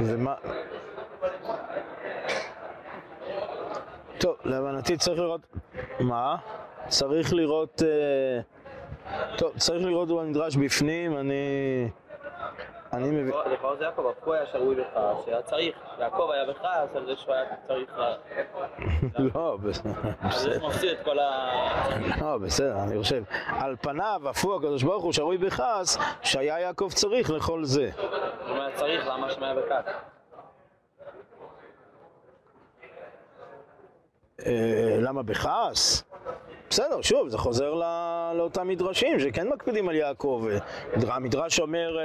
ומה... 0.02 0.36
טוב, 4.20 4.36
להבנתי 4.44 4.98
צריך 4.98 5.20
לראות... 5.20 5.42
מה? 6.00 6.36
צריך 6.88 7.34
לראות... 7.34 7.82
אה, 7.86 8.42
טוב, 9.38 9.58
צריך 9.58 9.86
לראות 9.86 10.08
במדרש 10.08 10.56
בפנים, 10.56 11.18
אני... 11.18 11.34
אני 12.94 13.10
מבין... 13.10 13.28
לכאורה 13.52 13.76
זה 13.76 13.84
יעקב, 13.84 14.12
הוא 14.24 14.34
היה 14.34 14.46
שרוי 14.46 14.76
בכעס, 14.76 15.26
שהיה 15.26 15.42
צריך, 15.42 15.76
יעקב 16.00 16.30
היה 16.32 16.46
בכעס 16.46 16.96
על 16.96 17.06
זה 17.06 17.16
שהוא 17.16 17.34
היה 17.34 17.46
צריך... 17.68 17.94
לא, 19.36 19.58
בסדר. 19.64 19.92
אז 20.22 20.46
הוא 20.46 20.68
מפסיד 20.68 20.90
את 20.90 21.06
כל 21.06 21.20
ה... 21.20 21.50
לא, 22.22 22.38
בסדר, 22.38 22.84
אני 22.84 22.98
חושב. 22.98 23.24
על 23.48 23.76
פניו, 23.82 24.22
הוא 24.44 24.56
הקדוש 24.56 24.84
ברוך 24.84 25.04
הוא 25.04 25.14
שרוי 25.14 25.38
בכעס, 25.38 25.98
שהיה 26.22 26.60
יעקב 26.60 26.90
צריך 26.94 27.30
לכל 27.30 27.64
זה. 27.66 27.90
אם 28.50 28.56
היה 28.56 28.76
צריך, 28.76 29.08
למה 29.08 29.28
היה 29.46 29.56
בכעס? 29.56 29.86
אה, 34.46 34.98
למה 35.02 35.24
בכעס? 35.24 36.13
בסדר, 36.74 37.02
שוב, 37.02 37.30
זה 37.30 37.38
חוזר 37.38 37.74
ל- 37.74 38.32
לאותם 38.38 38.68
מדרשים 38.68 39.20
שכן 39.20 39.48
מקפידים 39.50 39.90
על 39.90 39.96
יעקב. 39.96 40.46
אה, 40.52 40.58
המדרש 41.16 41.60
אומר, 41.60 41.98
אה, 42.00 42.04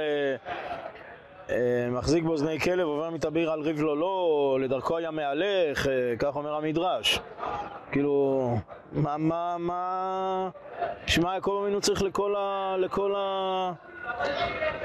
אה, 1.49 1.89
מחזיק 1.91 2.23
באוזני 2.23 2.59
כלב, 2.59 2.87
עובר 2.87 3.09
מתאביר 3.09 3.51
על 3.51 3.61
ריב 3.61 3.81
לו 3.81 3.95
לא, 3.95 4.57
לדרכו 4.61 4.97
היה 4.97 5.11
מהלך, 5.11 5.87
אה, 5.87 5.91
כך 6.19 6.35
אומר 6.35 6.53
המדרש. 6.55 7.19
כאילו, 7.91 8.57
מה, 8.91 9.17
מה, 9.17 9.55
מה... 9.59 10.49
שמע, 11.05 11.33
יעקב 11.33 11.59
אבינו 11.63 11.81
צריך 11.81 12.01
לכל 12.01 12.35
ה... 12.37 12.75
לכל 12.77 13.13
ה... 13.17 13.71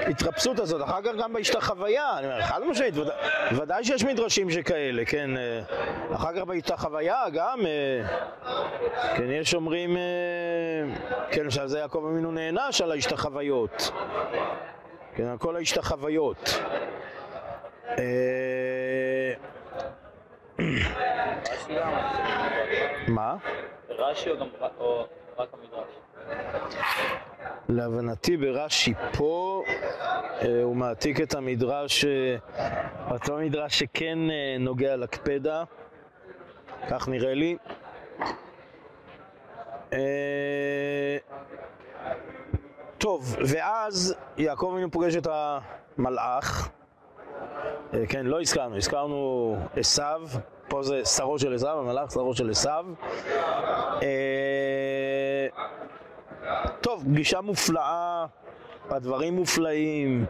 ההתרפסות 0.05 0.59
הזאת, 0.59 0.83
אחר 0.83 1.01
כך 1.01 1.11
גם 1.17 1.33
בהשתחוויה, 1.33 2.17
אני 2.17 2.27
אומר, 2.27 2.41
חד 2.41 2.61
משמעית, 2.63 2.97
ודא, 2.97 3.13
ודאי 3.51 3.83
שיש 3.83 4.03
מדרשים 4.03 4.49
שכאלה, 4.49 5.05
כן, 5.05 5.37
אה, 5.37 5.61
אחר 6.15 6.35
כך 6.35 6.41
בהשתחוויה 6.41 7.23
גם, 7.33 7.59
אה, 7.65 8.01
כן, 9.15 9.31
יש 9.31 9.53
אומרים, 9.53 9.97
אה, 9.97 10.01
כן, 11.31 11.49
שעל 11.49 11.67
זה 11.67 11.79
יעקב 11.79 12.05
אבינו 12.11 12.31
נענש 12.31 12.81
על 12.81 12.91
ההשתחוויות, 12.91 13.91
כן, 15.15 15.25
על 15.25 15.37
כל 15.37 15.55
ההשתחוויות. 15.55 16.59
אה, 17.89 19.33
רש"י 20.59 21.75
גם? 21.79 21.91
מה? 23.07 23.35
רש"י 23.89 24.29
או 24.79 25.05
רק 25.37 25.49
המדרש? 25.53 25.89
להבנתי 27.69 28.37
ברש"י 28.37 28.93
פה 29.17 29.63
אה, 30.41 30.63
הוא 30.63 30.75
מעתיק 30.75 31.21
את 31.21 31.35
המדרש, 31.35 32.05
אה, 32.05 32.37
אותו 33.11 33.37
מדרש 33.37 33.79
שכן 33.79 34.17
אה, 34.31 34.55
נוגע 34.59 34.95
לקפדה, 34.95 35.63
כך 36.89 37.07
נראה 37.07 37.33
לי. 37.33 37.57
אה, 39.93 41.17
טוב, 42.97 43.35
ואז 43.47 44.15
יעקב 44.37 44.69
אבינו 44.73 44.91
פוגש 44.91 45.15
את 45.15 45.27
המלאך, 45.97 46.69
אה, 47.93 48.07
כן, 48.09 48.25
לא 48.25 48.41
הזכרנו, 48.41 48.77
הזכרנו 48.77 49.57
עשיו, 49.75 50.21
פה 50.67 50.83
זה 50.83 51.05
שרו 51.05 51.39
של 51.39 51.53
עשיו, 51.55 51.79
המלאך 51.79 52.11
שרו 52.11 52.33
של 52.35 52.49
עשיו. 52.49 52.85
טוב, 56.85 57.03
פגישה 57.03 57.41
מופלאה, 57.41 58.25
הדברים 58.89 59.35
מופלאים, 59.35 60.25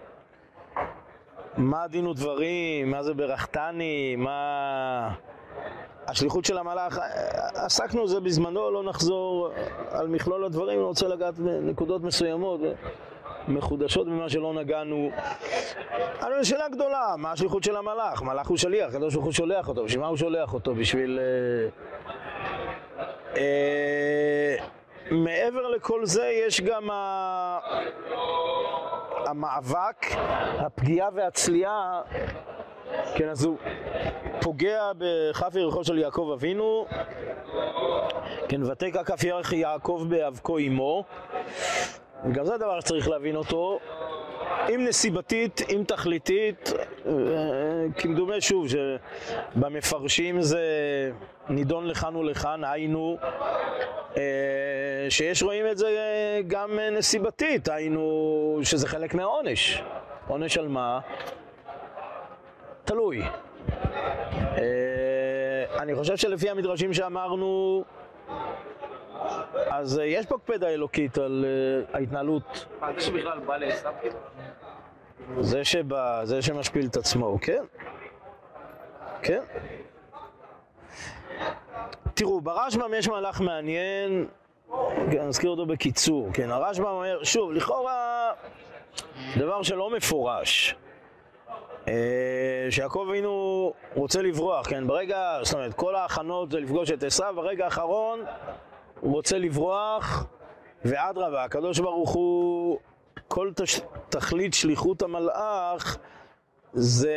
מה 1.57 1.83
הדין 1.83 2.07
ודברים, 2.07 2.91
מה 2.91 3.03
זה 3.03 3.13
ברכתני, 3.13 4.15
מה 4.15 5.11
השליחות 6.07 6.45
של 6.45 6.57
המלאך, 6.57 6.99
עסקנו 7.55 8.03
בזה 8.03 8.19
בזמנו, 8.19 8.71
לא 8.71 8.83
נחזור 8.83 9.49
על 9.91 10.07
מכלול 10.07 10.45
הדברים, 10.45 10.79
אני 10.79 10.87
רוצה 10.87 11.07
לגעת 11.07 11.39
בנקודות 11.39 12.01
מסוימות, 12.01 12.59
מחודשות 13.47 14.07
במה 14.07 14.29
שלא 14.29 14.53
נגענו. 14.53 15.09
אבל 16.19 16.43
זו 16.43 16.49
שאלה 16.49 16.69
גדולה, 16.69 17.15
מה 17.17 17.31
השליחות 17.31 17.63
של 17.63 17.75
המלאך? 17.75 18.21
מלאך 18.21 18.47
הוא 18.47 18.57
שליח, 18.57 18.89
הקדוש 18.89 19.13
ברוך 19.13 19.25
הוא 19.25 19.33
שולח 19.33 19.67
אותו, 19.69 19.83
בשביל 19.83 20.01
מה 20.01 20.07
הוא 20.07 20.17
שולח 20.17 20.53
אותו? 20.53 20.75
בשביל... 20.75 21.19
אה, 21.19 23.05
אה, 23.37 24.74
מעבר 25.11 25.67
לכל 25.67 26.05
זה 26.05 26.25
יש 26.25 26.61
גם 26.61 26.89
ה... 26.89 27.59
המאבק, 29.25 30.05
הפגיעה 30.59 31.09
והצליעה, 31.13 32.01
כן, 33.15 33.29
אז 33.29 33.45
הוא 33.45 33.57
פוגע 34.41 34.91
בכף 34.97 35.55
ירחו 35.55 35.83
של 35.83 35.97
יעקב 35.97 36.31
אבינו, 36.33 36.85
כן, 38.49 38.63
ותקע 38.63 39.03
כף 39.03 39.23
ירך 39.23 39.53
יעקב 39.53 40.05
באבקו 40.09 40.57
אמו, 40.59 41.03
וגם 42.25 42.45
זה 42.45 42.57
דבר 42.57 42.79
שצריך 42.79 43.09
להבין 43.09 43.35
אותו, 43.35 43.79
אם 44.69 44.85
נסיבתית, 44.87 45.61
אם 45.69 45.83
תכליתית, 45.87 46.73
אה, 47.05 47.11
כמדומה 47.97 48.41
שוב, 48.41 48.67
שבמפרשים 48.67 50.41
זה 50.41 50.61
נידון 51.49 51.87
לכאן 51.87 52.15
ולכאן, 52.15 52.63
היינו, 52.63 53.17
אה, 54.17 54.21
שיש 55.09 55.43
רואים 55.43 55.67
את 55.67 55.77
זה 55.77 55.89
גם 56.47 56.79
נסיבתית, 56.91 57.67
היינו, 57.67 58.59
שזה 58.63 58.87
חלק 58.87 59.13
מהעונש. 59.13 59.81
עונש 60.27 60.57
על 60.57 60.67
מה? 60.67 60.99
תלוי. 62.85 63.21
אה, 64.57 65.79
אני 65.79 65.95
חושב 65.95 66.17
שלפי 66.17 66.49
המדרשים 66.49 66.93
שאמרנו, 66.93 67.83
אז 69.69 69.99
אה, 69.99 70.05
יש 70.05 70.25
פה 70.25 70.37
קפדה 70.37 70.69
אלוקית 70.69 71.17
על 71.17 71.45
אה, 71.47 71.97
ההתנהלות. 71.99 72.65
מה, 72.81 72.93
זה 72.93 73.01
שבכלל 73.01 73.39
בא 73.39 73.57
לעשו? 73.57 73.89
זה 75.39 75.63
שבא, 75.63 76.21
זה 76.23 76.41
שמשפיל 76.41 76.87
את 76.87 76.97
עצמו, 76.97 77.37
כן? 77.41 77.63
כן. 79.21 79.41
תראו, 82.13 82.41
ברשב"ם 82.41 82.93
יש 82.93 83.07
מהלך 83.07 83.41
מעניין, 83.41 84.27
כן, 85.11 85.27
נזכיר 85.27 85.49
אותו 85.49 85.65
בקיצור, 85.65 86.29
כן, 86.33 86.51
הרשב"ם 86.51 86.85
אומר, 86.85 87.23
שוב, 87.23 87.51
לכאורה 87.51 88.31
דבר 89.37 89.63
שלא 89.63 89.89
מפורש, 89.89 90.75
אה, 91.87 92.67
שיעקב 92.69 93.05
אבינו 93.09 93.73
רוצה 93.95 94.21
לברוח, 94.21 94.67
כן, 94.69 94.87
ברגע, 94.87 95.39
זאת 95.41 95.53
אומרת, 95.53 95.73
כל 95.73 95.95
ההכנות 95.95 96.51
זה 96.51 96.59
לפגוש 96.59 96.91
את 96.91 97.03
עשיו, 97.03 97.33
ברגע 97.35 97.65
האחרון 97.65 98.19
הוא 99.01 99.13
רוצה 99.13 99.37
לברוח, 99.37 100.25
ואדרבה, 100.85 101.43
הקדוש 101.43 101.79
ברוך 101.79 102.09
הוא, 102.09 102.64
כל 103.27 103.51
תש... 103.55 103.81
תכלית 104.09 104.53
שליחות 104.53 105.01
המלאך 105.01 105.97
זה 106.73 107.15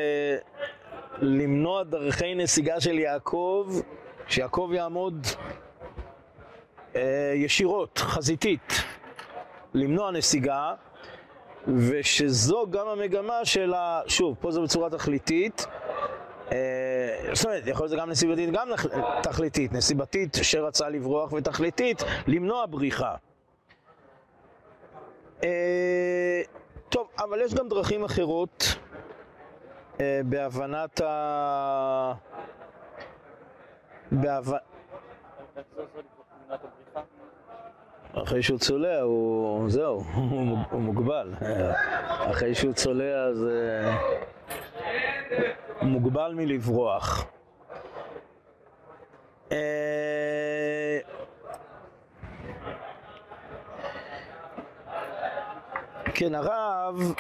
למנוע 1.18 1.83
דרכי 1.83 2.35
נסיגה 2.35 2.81
של 2.81 2.99
יעקב, 2.99 3.81
שיעקב 4.29 4.71
יעמוד 4.75 5.27
אה, 6.97 7.33
ישירות, 7.35 7.99
חזיתית, 7.99 8.73
למנוע 9.75 10.11
נסיגה, 10.11 10.75
ושזו 11.66 12.66
גם 12.71 12.88
המגמה 12.88 13.44
של 13.44 13.75
ה... 13.75 14.01
שוב, 14.07 14.37
פה 14.40 14.51
זה 14.51 14.61
בצורה 14.61 14.90
תכליתית. 14.90 15.66
אה, 16.53 16.59
זאת 17.33 17.47
אומרת, 17.47 17.66
יכול 17.66 17.83
להיות 17.83 17.90
זה 17.90 17.97
גם 17.97 18.11
נסיבתית, 18.11 18.51
גם 18.51 18.68
תכליתית. 19.23 19.73
נסיבתית 19.73 20.38
שרצה 20.42 20.88
לברוח, 20.88 21.33
ותכליתית 21.33 22.03
למנוע 22.27 22.66
בריחה. 22.66 23.14
אה, 25.44 26.42
טוב, 26.88 27.09
אבל 27.18 27.40
יש 27.40 27.55
גם 27.55 27.68
דרכים 27.68 28.05
אחרות 28.05 28.64
אה, 30.01 30.20
בהבנת 30.24 31.01
ה... 31.01 32.12
בהב... 34.12 34.53
איך 34.53 34.61
זה 35.77 35.83
עושה 35.83 35.98
למנוע 35.98 36.55
את 36.57 36.61
הבריחה? 36.64 37.01
אחרי 38.27 38.42
שהוא 38.42 38.59
צולע, 38.59 39.01
הוא... 39.01 39.70
זהו, 39.70 40.03
הוא 40.14 40.24
מוג- 40.42 40.59
הוא 40.70 40.81
מוגבל. 40.81 41.35
אחרי 42.31 42.55
שהוא 42.55 42.72
צולע, 42.72 43.24
אז... 43.24 43.44
אה, 43.44 43.96
הוא 45.81 45.88
מוגבל 45.88 46.33
מלברוח. 46.37 47.27
כן, 56.18 56.35
הרב, 56.35 57.14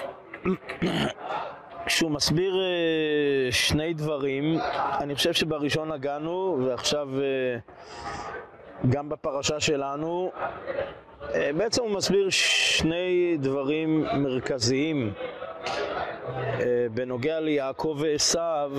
כשהוא 1.86 2.10
מסביר 2.10 2.54
אה, 2.60 3.52
שני 3.52 3.94
דברים, 3.94 4.58
אני 5.00 5.14
חושב 5.14 5.32
שבראשון 5.32 5.92
נגענו, 5.92 6.58
ועכשיו 6.66 7.08
אה, 7.20 7.58
גם 8.88 9.08
בפרשה 9.08 9.60
שלנו, 9.60 10.30
אה, 11.34 11.50
בעצם 11.56 11.82
הוא 11.82 11.90
מסביר 11.90 12.26
שני 12.30 13.36
דברים 13.40 14.04
מרכזיים 14.14 15.12
בנוגע 16.94 17.40
ליעקב 17.40 17.96
ועשיו 17.98 18.72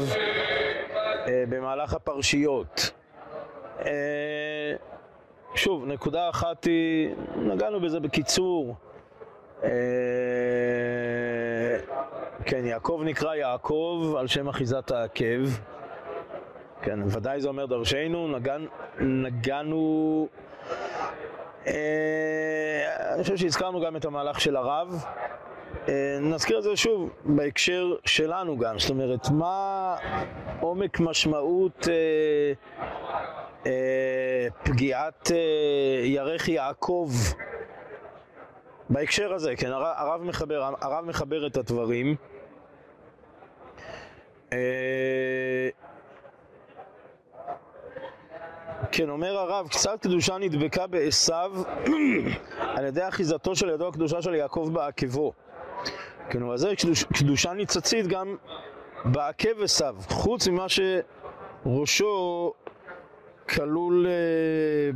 במהלך 1.49 1.93
הפרשיות. 1.93 2.91
שוב, 5.55 5.85
נקודה 5.85 6.29
אחת 6.29 6.63
היא, 6.63 7.09
נגענו 7.35 7.79
בזה 7.79 7.99
בקיצור, 7.99 8.75
כן, 12.45 12.65
יעקב 12.65 13.01
נקרא 13.05 13.35
יעקב 13.35 14.15
על 14.17 14.27
שם 14.27 14.49
אחיזת 14.49 14.91
העקב. 14.91 15.49
כן, 16.81 16.99
ודאי 17.05 17.41
זה 17.41 17.47
אומר 17.47 17.65
דרשנו, 17.65 18.27
נגן, 18.27 18.65
נגענו... 18.99 20.27
אה, 21.67 23.13
אני 23.13 23.23
חושב 23.23 23.37
שהזכרנו 23.37 23.81
גם 23.81 23.95
את 23.95 24.05
המהלך 24.05 24.41
של 24.41 24.55
הרב. 24.55 25.05
אה, 25.87 26.17
נזכיר 26.21 26.57
את 26.57 26.63
זה 26.63 26.75
שוב 26.75 27.09
בהקשר 27.25 27.95
שלנו 28.05 28.57
גם, 28.57 28.79
זאת 28.79 28.89
אומרת, 28.89 29.29
מה 29.29 29.95
עומק 30.59 30.99
משמעות 30.99 31.87
אה, 31.89 32.53
אה, 33.65 34.47
פגיעת 34.63 35.31
אה, 35.31 36.05
ירך 36.05 36.47
יעקב 36.49 37.09
בהקשר 38.89 39.33
הזה, 39.33 39.55
כן, 39.55 39.71
הרב, 39.71 40.23
מחבר, 40.23 40.71
הרב 40.81 41.05
מחבר 41.05 41.47
את 41.47 41.57
הדברים. 41.57 42.15
אה, 44.53 45.69
כן, 48.91 49.09
אומר 49.09 49.37
הרב, 49.37 49.67
קצת 49.67 50.01
קדושה 50.01 50.37
נדבקה 50.37 50.87
בעשו 50.87 51.33
על 52.75 52.85
ידי 52.85 53.07
אחיזתו 53.07 53.55
של 53.55 53.69
ידו 53.69 53.87
הקדושה 53.87 54.21
של 54.21 54.33
יעקב 54.33 54.69
בעקבו. 54.73 55.33
כן, 56.29 56.43
אבל 56.43 56.57
זה 56.57 56.75
קדוש, 56.75 57.03
קדושה 57.03 57.53
ניצצית 57.53 58.07
גם 58.07 58.35
בעקב 59.05 59.61
עשו, 59.61 59.85
חוץ 60.07 60.47
ממה 60.47 60.65
שראשו 61.65 62.53
כלול 63.49 64.07
אה, 64.07 64.11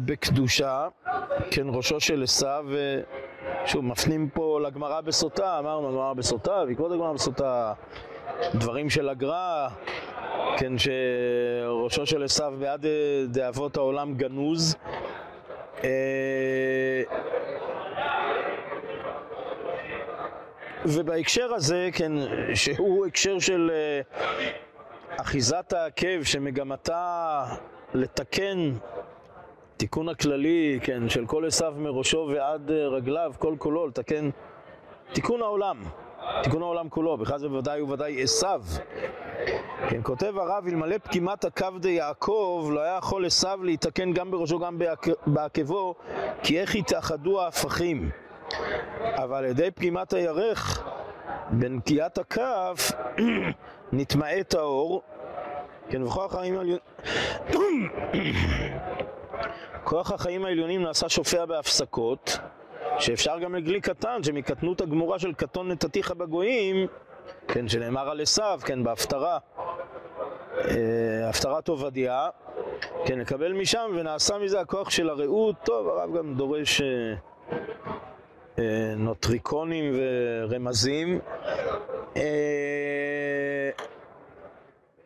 בקדושה, 0.06 0.88
כן, 1.52 1.68
ראשו 1.68 2.00
של 2.00 2.24
עשו, 2.24 2.48
ושוב, 3.66 3.86
מפנים 3.86 4.30
פה 4.30 4.60
לגמרא 4.62 5.02
בסוטה, 5.02 5.60
אמרנו, 5.60 5.90
הגמרא 5.90 6.14
בסוטה, 6.14 6.66
בעקבות 6.66 6.92
הגמרא 6.92 7.14
בסוטה, 7.14 7.74
דברים 8.56 8.90
של 8.90 9.10
הגר"א, 9.10 9.68
כן, 10.58 10.74
שראשו 10.78 12.06
של 12.06 12.24
עשו 12.24 12.44
בעד 12.60 12.86
אה, 12.86 12.92
דאבות 13.28 13.78
העולם 13.78 14.14
גנוז. 14.14 14.76
אה, 15.84 17.02
ובהקשר 20.86 21.54
הזה, 21.54 21.90
כן, 21.94 22.12
שהוא 22.56 23.06
הקשר 23.06 23.40
של 23.40 23.72
אה, 23.74 24.02
אחיזת 25.22 25.74
העקב 25.74 26.24
שמגמתה 26.24 27.46
לתקן 27.94 28.72
תיקון 29.78 30.10
הכללי, 30.10 30.80
כן, 30.84 31.10
של 31.10 31.26
כל 31.26 31.46
עשו 31.46 31.66
מראשו 31.78 32.30
ועד 32.34 32.72
רגליו, 32.72 33.34
כל 33.40 33.56
כולו, 33.58 33.88
לתקן 33.88 34.30
תיקון 35.14 35.42
העולם, 35.42 35.78
תיקון 36.44 36.62
העולם 36.62 36.90
כולו, 36.90 37.18
בכלל 37.18 37.40
זה 37.40 37.50
בוודאי 37.50 37.82
ובוודאי 37.82 38.24
עשו. 38.24 38.48
כן, 39.90 40.00
כותב 40.04 40.34
הרב, 40.38 40.68
אלמלא 40.68 40.98
פגימת 40.98 41.46
הקו 41.46 41.68
דיעקב, 41.80 42.70
לא 42.72 42.80
היה 42.80 42.98
יכול 42.98 43.26
עשו 43.26 43.64
להתקן 43.64 44.14
גם 44.14 44.32
בראשו 44.32 44.60
גם 44.60 44.80
בעקבו, 45.28 45.96
כי 46.44 46.60
איך 46.60 46.76
יתאחדו 46.76 47.42
ההפכים. 47.42 48.10
אבל 49.02 49.38
על 49.38 49.46
ידי 49.46 49.72
פגימת 49.72 50.14
הירך, 50.14 50.84
בנקיית 51.52 52.18
הכף, 52.18 52.92
נתמעט 53.92 54.54
האור, 54.54 55.02
כן, 55.90 56.04
וכוח 56.04 56.36
החיים 56.36 56.58
העליונים... 56.58 56.80
כוח 59.84 60.12
החיים 60.12 60.46
העליונים 60.46 60.84
נעשה 60.84 61.10
שופע 61.10 61.46
בהפסקות, 61.46 62.38
שאפשר 63.00 63.40
גם 63.40 63.56
לגלי 63.56 63.82
קטן, 63.82 64.24
שמקטנות 64.24 64.82
הגמורה 64.82 65.20
של 65.20 65.34
קטון 65.34 65.72
נתתיך 65.72 66.12
בגויים, 66.12 66.88
כן, 67.48 67.68
שנאמר 67.68 68.10
על 68.10 68.22
עשו, 68.22 68.44
כן, 68.66 68.84
בהפטרה, 68.84 69.38
אה, 70.58 71.30
הפטרת 71.30 71.68
עובדיה, 71.68 72.30
כן, 73.06 73.20
לקבל 73.20 73.54
משם, 73.54 73.92
ונעשה 73.96 74.38
מזה 74.38 74.62
הכוח 74.62 74.90
של 74.90 75.10
הרעות. 75.10 75.56
טוב, 75.64 75.88
הרב 75.88 76.18
גם 76.18 76.34
דורש 76.34 76.82
אה, 76.82 76.88
אה, 78.60 78.94
נוטריקונים 78.98 79.94
ורמזים. 79.98 81.20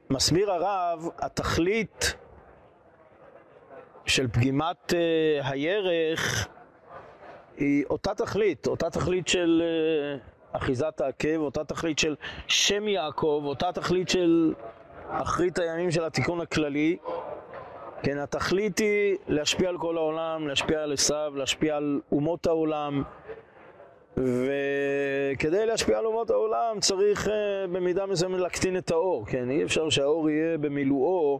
מסביר 0.10 0.52
הרב, 0.52 1.10
התכלית 1.20 2.16
של 4.06 4.28
פגימת 4.28 4.94
אה, 4.94 5.50
הירך 5.50 6.48
היא 7.58 7.86
אותה 7.90 8.16
תכלית, 8.16 8.68
אותה 8.68 8.90
תכלית 8.90 9.28
של 9.28 9.64
אה, 9.64 10.18
אחיזת 10.58 11.02
העקב, 11.02 11.38
אותה 11.38 11.64
תכלית 11.64 12.00
של 12.00 12.16
שם 12.48 12.88
יעקב, 12.88 13.42
אותה 13.46 13.72
תכלית 13.72 14.10
של 14.10 14.54
אחרית 15.10 15.60
הימים 15.60 15.92
של 15.92 16.04
התיקון 16.04 16.42
הכללי. 16.42 16.98
כן, 18.04 18.18
התכלית 18.18 18.78
היא 18.78 19.18
להשפיע 19.28 19.70
על 19.70 19.78
כל 19.78 19.98
העולם, 19.98 20.48
להשפיע 20.48 20.84
על 20.84 20.94
עשיו, 20.94 21.34
להשפיע 21.36 21.76
על 21.76 22.02
אומות 22.12 22.48
העולם. 22.48 23.04
וכדי 25.38 25.66
להשפיע 25.66 25.98
על 25.98 26.06
אומות 26.06 26.30
העולם 26.30 26.80
צריך 26.80 27.28
uh, 27.28 27.30
במידה 27.72 28.06
מסוימת 28.06 28.40
להקטין 28.40 28.78
את 28.78 28.92
האור, 28.92 29.26
כן? 29.26 29.50
אי 29.50 29.64
אפשר 29.64 29.90
שהאור 29.90 30.30
יהיה 30.30 30.58
במילואו, 30.58 31.40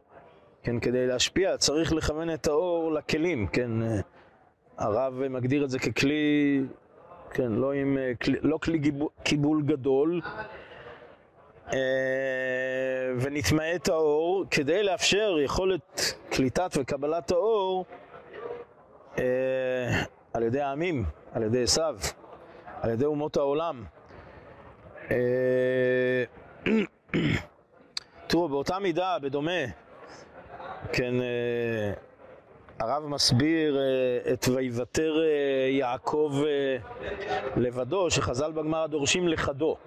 כן? 0.64 0.80
כדי 0.80 1.08
להשפיע 1.08 1.58
צריך 1.58 1.94
לכוון 1.94 2.34
את 2.34 2.48
האור 2.48 2.92
לכלים, 2.92 3.48
כן? 3.48 3.82
Uh, 3.82 3.86
הרב 4.78 5.14
מגדיר 5.30 5.64
את 5.64 5.70
זה 5.70 5.80
ככלי, 5.80 6.62
כן, 7.32 7.52
לא, 7.52 7.74
עם, 7.74 7.98
uh, 7.98 8.18
כלי, 8.24 8.38
לא 8.42 8.58
כלי 8.58 8.78
גיבול, 8.78 9.10
קיבול 9.24 9.62
גדול, 9.62 10.22
ונטמא 13.20 13.76
את 13.76 13.88
האור 13.90 14.46
כדי 14.52 14.84
לאפשר 14.84 15.38
יכולת 15.44 16.14
קליטת 16.30 16.72
וקבלת 16.78 17.32
האור 17.32 17.86
uh, 19.16 19.20
על 20.34 20.44
ידי 20.44 20.62
העמים, 20.62 21.06
על 21.34 21.44
ידי 21.44 21.64
עשיו. 21.64 21.98
על 22.82 22.90
ידי 22.90 23.06
אומות 23.06 23.38
העולם. 23.38 23.84
אה, 25.12 26.24
תראו, 28.28 28.50
באותה 28.50 28.80
מידה, 28.80 29.18
בדומה, 29.22 29.62
כן, 30.94 31.14
אה, 31.22 31.94
הרב 32.80 33.08
מסביר 33.08 33.78
אה, 33.78 34.34
את 34.34 34.48
ויוותר 34.48 35.22
יעקב 35.70 36.34
לבדו, 37.56 38.12
שחז"ל 38.12 38.52
בגמרא 38.52 38.88
דורשים 38.88 39.28
לחדו. 39.28 39.78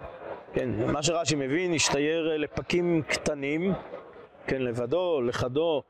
כן, 0.52 0.92
מה 0.92 1.02
שרש"י 1.02 1.34
מבין, 1.34 1.74
השתייר 1.74 2.36
לפקים 2.36 3.02
קטנים, 3.02 3.72
כן, 4.46 4.62
לבדו, 4.62 5.20
לחדו, 5.22 5.82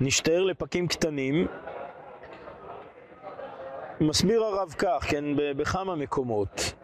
נשתער 0.00 0.42
לפקים 0.42 0.88
קטנים, 0.88 1.46
מסביר 4.02 4.44
הרב 4.44 4.74
כך, 4.78 5.04
כן, 5.08 5.24
בכמה 5.36 5.94
מקומות. 5.94 6.74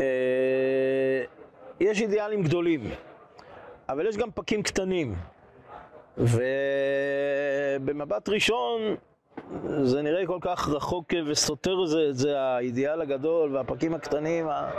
אה, 0.00 1.24
יש 1.80 2.00
אידיאלים 2.00 2.42
גדולים, 2.42 2.90
אבל 3.88 4.06
יש 4.06 4.16
גם 4.16 4.30
פקים 4.34 4.62
קטנים. 4.62 5.14
ובמבט 7.78 8.28
ראשון 8.28 8.80
זה 9.82 10.02
נראה 10.02 10.26
כל 10.26 10.38
כך 10.40 10.68
רחוק 10.68 11.06
וסותר 11.26 11.86
זה, 11.86 12.12
זה 12.12 12.40
האידיאל 12.40 13.00
הגדול 13.00 13.56
והפקים 13.56 13.94
הקטנים. 13.94 14.48
ה... 14.48 14.70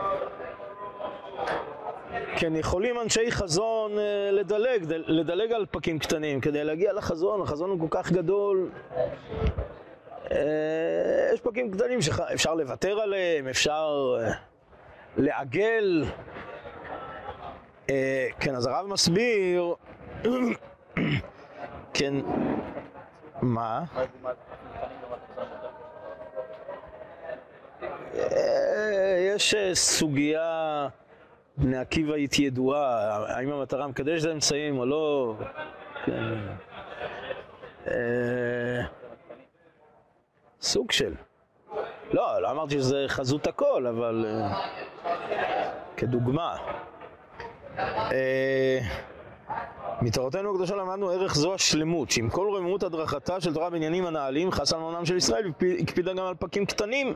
כן, 2.38 2.56
יכולים 2.56 3.00
אנשי 3.00 3.32
חזון 3.32 4.00
אה, 4.00 4.30
לדלג, 4.32 4.86
לדלג 4.88 5.52
על 5.52 5.66
פקים 5.72 6.00
קטנים 6.00 6.42
כדי 6.42 6.64
להגיע 6.64 6.94
לחזון, 6.94 7.42
החזון 7.42 7.70
הוא 7.70 7.80
כל 7.80 7.88
כך 7.90 8.12
גדול. 8.12 8.70
אה, 10.32 11.30
יש 11.34 11.42
פרקים 11.42 11.72
קטנים 11.72 12.02
שאפשר 12.02 12.54
לוותר 12.54 13.00
עליהם, 13.00 13.48
אפשר 13.48 14.18
אה, 14.20 14.32
לעגל. 15.18 16.06
אה, 17.90 18.28
כן, 18.40 18.56
אז 18.56 18.68
הרב 18.68 18.86
מסביר, 18.88 19.74
כן, 21.94 22.14
מה? 23.42 23.84
יש 29.36 29.56
סוגיה, 29.74 30.88
בני 31.58 31.78
עקיבאית 31.78 32.40
ידועה, 32.40 33.16
האם 33.28 33.52
המטרה 33.52 33.88
מקדשת 33.88 34.28
אמצעים 34.32 34.78
או 34.78 34.86
לא, 34.86 35.36
כן. 36.06 36.38
סוג 40.62 40.92
של. 40.92 41.14
לא, 42.12 42.42
לא 42.42 42.52
אמרתי 42.52 42.76
שזה 42.76 43.06
חזות 43.08 43.48
הכל, 43.48 43.88
אבל 43.88 44.26
uh, 44.26 45.08
כדוגמה. 45.98 46.58
Uh, 47.78 48.12
מתורתנו 50.02 50.52
הקדושה 50.52 50.76
למדנו 50.76 51.10
ערך 51.10 51.36
זו 51.36 51.54
השלמות, 51.54 52.12
שעם 52.12 52.30
כל 52.30 52.48
רוממות 52.48 52.84
הדרכתה 52.84 53.42
של 53.42 53.54
תורה 53.54 53.70
בעניינים 53.70 54.06
הנעלים, 54.06 54.52
חסן 54.52 54.78
עולם 54.78 55.06
של 55.06 55.18
ישראל, 55.18 55.52
הקפידה 55.80 56.14
גם 56.14 56.26
על 56.26 56.36
פקים 56.40 56.66
קטנים. 56.66 57.14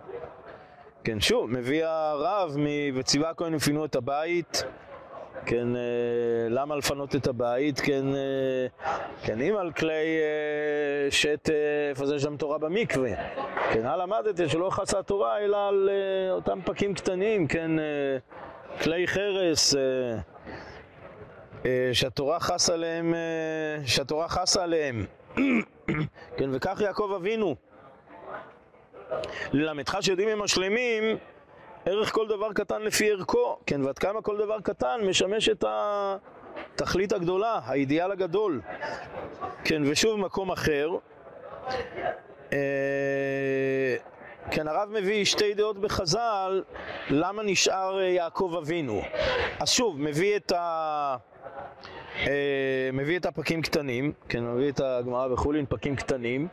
כן, 1.04 1.20
שוב, 1.22 1.52
מביא 1.52 1.86
הרב 1.86 2.56
מ"וציווה 2.58 3.30
הכהן 3.30 3.56
ופינו 3.56 3.86
את 3.86 3.96
הבית", 3.96 4.64
כן, 5.46 5.76
אה, 5.76 5.82
למה 6.50 6.76
לפנות 6.76 7.16
את 7.16 7.28
הבית? 7.28 7.80
כן, 7.80 8.06
אה, 8.16 8.68
כן, 9.24 9.42
אם 9.42 9.56
על 9.56 9.72
כלי 9.72 9.94
אה, 9.94 11.12
שט, 11.12 11.50
איפה 11.90 12.06
זה 12.06 12.20
שם 12.20 12.38
תורה 12.38 12.58
במקווה. 12.58 13.12
כן, 13.74 13.86
הלאה 13.86 13.98
למדתי 13.98 14.50
שלא 14.50 14.70
חסה 14.70 15.00
התורה 15.00 15.40
אלא 15.40 15.68
על 15.68 15.90
אותם 16.32 16.60
פקים 16.66 16.94
קטנים, 16.94 17.48
כן, 17.48 17.72
כלי 18.82 19.08
חרס. 19.08 19.76
שהתורה 21.94 22.40
חסה 22.40 22.74
עליהם, 22.74 23.14
שהתורה 23.86 24.28
חסה 24.28 24.64
עליהם. 24.64 25.06
כן, 26.38 26.50
וכך 26.52 26.82
יעקב 26.82 27.12
אבינו. 27.16 27.56
ללמדך 29.54 29.98
שיודעים 30.02 30.30
הם 30.30 30.42
השלמים 30.42 31.18
ערך 31.86 32.12
כל 32.14 32.28
דבר 32.28 32.54
קטן 32.54 32.82
לפי 32.82 33.12
ערכו, 33.12 33.58
כן, 33.66 33.86
ועד 33.86 34.00
כמה 34.00 34.22
כל 34.22 34.38
דבר 34.38 34.62
קטן 34.62 35.02
משמש 35.10 35.50
את 35.50 35.64
התכלית 35.68 37.14
הגדולה, 37.14 37.60
האידיאל 37.64 38.12
הגדול. 38.12 38.62
כן, 39.64 39.82
ושוב 39.86 40.20
מקום 40.20 40.52
אחר. 40.52 40.90
אה, 42.54 43.96
כן, 44.52 44.68
הרב 44.68 44.90
מביא 44.92 45.26
שתי 45.26 45.54
דעות 45.54 45.78
בחז"ל, 45.78 46.64
למה 47.10 47.44
נשאר 47.44 48.00
אה, 48.00 48.04
יעקב 48.04 48.56
אבינו. 48.62 49.02
אז 49.60 49.70
שוב, 49.70 50.02
מביא 50.02 50.36
את 50.36 50.52
ה... 50.52 51.16
אה, 52.18 52.90
מביא 52.94 53.20
את 53.20 53.26
הפקים 53.26 53.62
קטנים, 53.62 54.12
כן, 54.30 54.44
מביא 54.44 54.72
את 54.72 54.80
הגמרא 54.80 55.28
בחולין, 55.28 55.66
פקים 55.70 55.96
קטנים, 55.96 56.48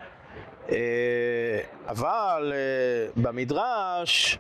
אבל 1.89 2.53
במדרש 3.17 4.39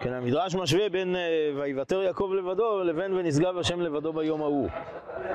כן, 0.00 0.12
המדרש 0.12 0.54
משווה 0.54 0.88
בין 0.88 1.16
אה, 1.16 1.50
ויוותר 1.56 2.02
יעקב 2.02 2.30
לבדו 2.38 2.84
לבין 2.84 3.12
ונשגב 3.12 3.58
השם 3.58 3.80
לבדו 3.80 4.12
ביום 4.12 4.42
ההוא. 4.42 4.68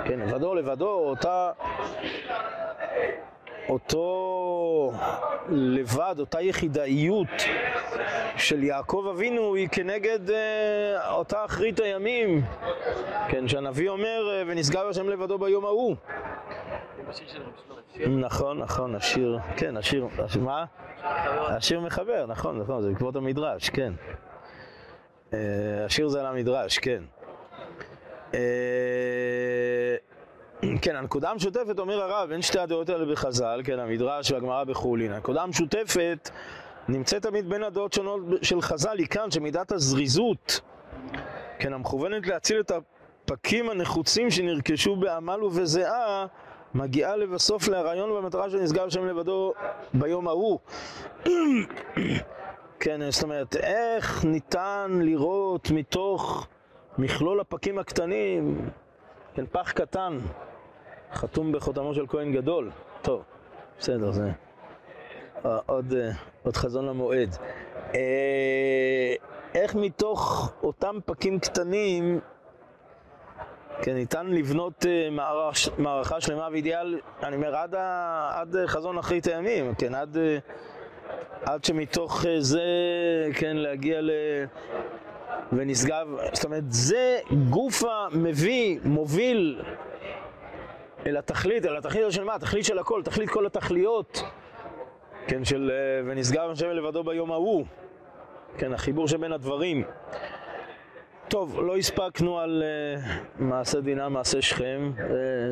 כן, 0.06 0.19
לבדו 0.19 0.56
לבדו, 0.56 0.89
אותה... 0.89 1.52
אותו 3.69 4.91
לבד, 5.49 6.15
אותה 6.19 6.41
יחידאיות 6.41 7.28
של 8.38 8.63
יעקב 8.63 9.06
אבינו 9.15 9.56
היא 9.56 9.69
כנגד 9.71 10.32
אה, 10.32 11.12
אותה 11.12 11.45
אחרית 11.45 11.80
הימים, 11.80 12.41
כן, 13.30 13.47
שהנביא 13.47 13.89
אומר 13.89 14.30
אה, 14.32 14.43
ונשגב 14.47 14.88
השם 14.89 15.10
לבדו 15.10 15.38
ביום 15.38 15.65
ההוא. 15.65 15.95
נכון, 18.08 18.60
נכון, 18.60 18.95
השיר, 18.95 19.39
כן, 19.58 19.78
השיר, 19.78 20.08
מה? 20.39 20.65
השיר 21.47 21.80
מחבר, 21.80 22.26
נכון, 22.26 22.60
נכון, 22.60 22.82
זה 22.82 22.89
בעקבות 22.89 23.15
המדרש, 23.15 23.69
כן. 23.69 23.93
אה, 25.33 25.85
השיר 25.85 26.07
זה 26.07 26.19
על 26.19 26.25
המדרש, 26.25 26.77
כן. 26.77 27.03
אה, 28.33 28.39
כן, 30.81 30.95
הנקודה 30.95 31.29
המשותפת, 31.29 31.79
אומר 31.79 32.01
הרב, 32.01 32.31
אין 32.31 32.41
שתי 32.41 32.59
הדעות 32.59 32.89
האלה 32.89 33.05
בחז"ל, 33.05 33.61
כן, 33.63 33.79
המדרש 33.79 34.31
והגמרא 34.31 34.63
בחולין. 34.63 35.11
הנקודה 35.11 35.41
המשותפת 35.41 36.29
נמצאת 36.87 37.21
תמיד 37.21 37.49
בין 37.49 37.63
הדעות 37.63 37.93
שונות 37.93 38.21
של 38.41 38.61
חז"ל, 38.61 38.97
היא 38.97 39.07
כאן, 39.07 39.31
שמידת 39.31 39.71
הזריזות, 39.71 40.59
כן, 41.59 41.73
המכוונת 41.73 42.27
להציל 42.27 42.59
את 42.59 42.71
הפקים 42.71 43.69
הנחוצים 43.69 44.31
שנרכשו 44.31 44.95
בעמל 44.95 45.43
ובזיעה, 45.43 46.25
מגיעה 46.75 47.15
לבסוף 47.15 47.67
להרעיון 47.67 48.11
והמטרה 48.11 48.49
שנסגר 48.49 48.89
שם 48.89 49.05
לבדו 49.05 49.53
ביום 49.93 50.27
ההוא. 50.27 50.59
כן, 52.83 53.11
זאת 53.11 53.23
אומרת, 53.23 53.55
איך 53.55 54.25
ניתן 54.25 54.99
לראות 55.01 55.71
מתוך 55.71 56.47
מכלול 56.97 57.39
הפקים 57.39 57.79
הקטנים, 57.79 58.69
כן, 59.33 59.45
פח 59.51 59.71
קטן, 59.71 60.19
חתום 61.13 61.51
בחותמו 61.51 61.93
של 61.93 62.07
כהן 62.07 62.31
גדול. 62.33 62.71
טוב, 63.01 63.23
בסדר, 63.79 64.11
זה 64.11 64.31
עוד, 65.65 65.93
עוד 66.43 66.55
חזון 66.55 66.85
למועד. 66.85 67.37
אה, 67.95 69.15
איך 69.55 69.75
מתוך 69.75 70.51
אותם 70.63 70.95
פקים 71.05 71.39
קטנים 71.39 72.19
כן, 73.81 73.93
ניתן 73.93 74.27
לבנות 74.27 74.85
אה, 74.85 75.09
מערכה, 75.11 75.71
מערכה 75.77 76.21
שלמה 76.21 76.47
ואידיאל, 76.51 76.99
אני 77.23 77.35
אומר, 77.35 77.55
עד, 77.55 77.75
עד 78.31 78.55
חזון 78.65 78.97
אחרית 78.97 79.27
הימים, 79.27 79.75
כן, 79.75 79.95
עד... 79.95 80.17
עד 81.45 81.63
שמתוך 81.63 82.26
אה, 82.26 82.41
זה, 82.41 82.62
כן, 83.36 83.58
להגיע 83.58 84.02
ל... 84.02 84.12
ונשגב, 85.54 86.08
זאת 86.34 86.45
אומרת, 86.45 86.63
זה 86.67 87.19
גוף 87.49 87.84
המביא, 87.84 88.80
מוביל 88.84 89.62
אל 91.06 91.17
התכלית, 91.17 91.65
אל 91.65 91.78
התכלית 91.78 92.04
של 92.10 92.23
מה? 92.23 92.36
התכלית 92.36 92.65
של 92.65 92.80
הכל, 92.80 93.02
תכלית 93.04 93.30
כל 93.30 93.45
התכליות, 93.45 94.23
כן, 95.28 95.45
של 95.45 95.71
אה, 95.73 96.12
ונשגב 96.12 96.49
השם 96.49 96.69
לבדו 96.69 97.04
ביום 97.04 97.32
ההוא, 97.32 97.65
כן, 98.58 98.73
החיבור 98.73 99.08
שבין 99.08 99.34
הדברים. 99.34 99.84
טוב, 101.28 101.60
לא 101.62 101.78
הספקנו 101.78 102.39
על 102.39 102.63
uh, 102.63 103.41
מעשה 103.41 103.82
דינה, 103.82 104.10
מעשה 104.10 104.41
שכם, 104.41 104.91
uh, 104.97 105.02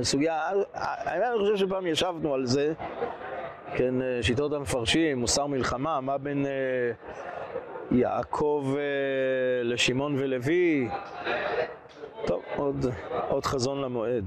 סוגיה, 0.04 0.50
האמת 0.74 1.28
אני 1.30 1.40
חושב 1.40 1.58
שפעם 1.66 1.88
ישבנו 1.88 2.34
על 2.34 2.46
זה, 2.46 2.74
כן, 3.76 4.02
אה, 4.02 4.20
שיטות 4.22 4.54
המפרשים, 4.54 5.20
מוסר 5.20 5.48
מלחמה, 5.48 6.02
מה 6.02 6.18
בין 6.18 6.46
אה, 6.46 6.52
יעקב 7.92 8.74
אה, 8.78 9.64
לשמעון 9.64 10.16
ולוי? 10.16 10.90
טוב, 12.26 12.42
עוד, 12.56 12.86
עוד 13.30 13.46
חזון 13.46 13.82
למועד. 13.82 14.26